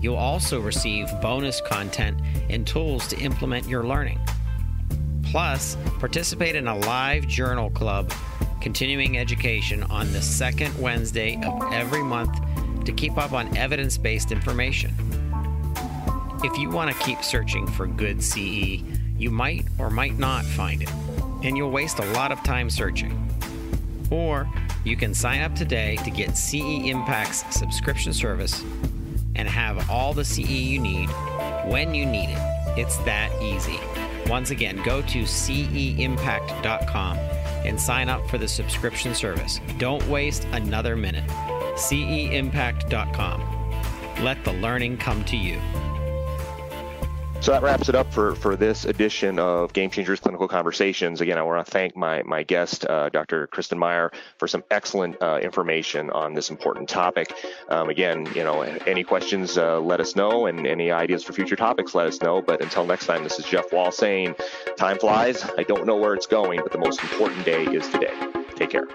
You'll 0.00 0.16
also 0.16 0.60
receive 0.60 1.08
bonus 1.20 1.60
content 1.60 2.20
and 2.48 2.66
tools 2.66 3.06
to 3.08 3.18
implement 3.18 3.66
your 3.68 3.84
learning. 3.84 4.20
Plus, 5.24 5.76
participate 5.98 6.54
in 6.54 6.68
a 6.68 6.76
live 6.76 7.26
journal 7.26 7.70
club 7.70 8.12
continuing 8.60 9.18
education 9.18 9.82
on 9.84 10.12
the 10.12 10.20
second 10.20 10.76
Wednesday 10.80 11.40
of 11.44 11.72
every 11.72 12.02
month 12.02 12.36
to 12.84 12.92
keep 12.92 13.16
up 13.16 13.32
on 13.32 13.56
evidence 13.56 13.98
based 13.98 14.32
information. 14.32 14.92
If 16.42 16.56
you 16.58 16.70
want 16.70 16.94
to 16.94 17.02
keep 17.02 17.22
searching 17.22 17.66
for 17.66 17.86
good 17.86 18.22
CE, 18.22 18.82
you 19.18 19.30
might 19.30 19.66
or 19.78 19.90
might 19.90 20.18
not 20.18 20.44
find 20.44 20.82
it, 20.82 20.90
and 21.42 21.56
you'll 21.56 21.70
waste 21.70 21.98
a 21.98 22.04
lot 22.12 22.32
of 22.32 22.42
time 22.42 22.70
searching. 22.70 23.30
Or 24.10 24.48
you 24.84 24.96
can 24.96 25.14
sign 25.14 25.42
up 25.42 25.54
today 25.54 25.96
to 26.04 26.10
get 26.10 26.36
CE 26.36 26.86
Impact's 26.86 27.44
subscription 27.54 28.12
service 28.12 28.62
and 29.36 29.48
have 29.48 29.88
all 29.88 30.12
the 30.12 30.24
CE 30.24 30.50
you 30.50 30.80
need 30.80 31.08
when 31.66 31.94
you 31.94 32.04
need 32.04 32.30
it. 32.30 32.38
It's 32.76 32.96
that 32.98 33.30
easy. 33.40 33.78
Once 34.28 34.50
again, 34.50 34.82
go 34.82 35.00
to 35.02 35.22
ceimpact.com 35.22 37.18
and 37.64 37.80
sign 37.80 38.08
up 38.08 38.28
for 38.28 38.38
the 38.38 38.48
subscription 38.48 39.14
service. 39.14 39.60
Don't 39.78 40.04
waste 40.08 40.44
another 40.52 40.96
minute. 40.96 41.28
ceimpact.com. 41.74 43.42
Let 44.22 44.42
the 44.44 44.52
learning 44.54 44.96
come 44.98 45.24
to 45.24 45.36
you. 45.36 45.60
So 47.40 47.52
that 47.52 47.62
wraps 47.62 47.88
it 47.88 47.94
up 47.94 48.12
for, 48.12 48.34
for 48.34 48.56
this 48.56 48.84
edition 48.84 49.38
of 49.38 49.72
Game 49.72 49.88
Changers 49.88 50.18
Clinical 50.18 50.48
Conversations. 50.48 51.20
Again, 51.20 51.38
I 51.38 51.42
want 51.42 51.64
to 51.64 51.70
thank 51.70 51.96
my, 51.96 52.22
my 52.24 52.42
guest, 52.42 52.84
uh, 52.84 53.08
Dr. 53.08 53.46
Kristin 53.46 53.78
Meyer, 53.78 54.10
for 54.38 54.48
some 54.48 54.64
excellent 54.68 55.22
uh, 55.22 55.38
information 55.40 56.10
on 56.10 56.34
this 56.34 56.50
important 56.50 56.88
topic. 56.88 57.32
Um, 57.68 57.88
again, 57.88 58.26
you 58.34 58.42
know, 58.42 58.62
any 58.62 59.04
questions, 59.04 59.56
uh, 59.56 59.78
let 59.78 60.00
us 60.00 60.16
know, 60.16 60.46
and 60.46 60.66
any 60.66 60.90
ideas 60.90 61.22
for 61.22 61.34
future 61.34 61.54
topics, 61.54 61.94
let 61.94 62.08
us 62.08 62.20
know. 62.20 62.42
But 62.42 62.62
until 62.62 62.84
next 62.84 63.06
time, 63.06 63.22
this 63.22 63.38
is 63.38 63.44
Jeff 63.44 63.72
Wall 63.72 63.92
saying, 63.92 64.34
time 64.76 64.98
flies. 64.98 65.48
I 65.56 65.62
don't 65.62 65.86
know 65.86 65.96
where 65.96 66.14
it's 66.14 66.26
going, 66.26 66.60
but 66.62 66.72
the 66.72 66.78
most 66.78 67.00
important 67.00 67.44
day 67.44 67.64
is 67.66 67.88
today. 67.88 68.14
Take 68.56 68.70
care. 68.70 68.88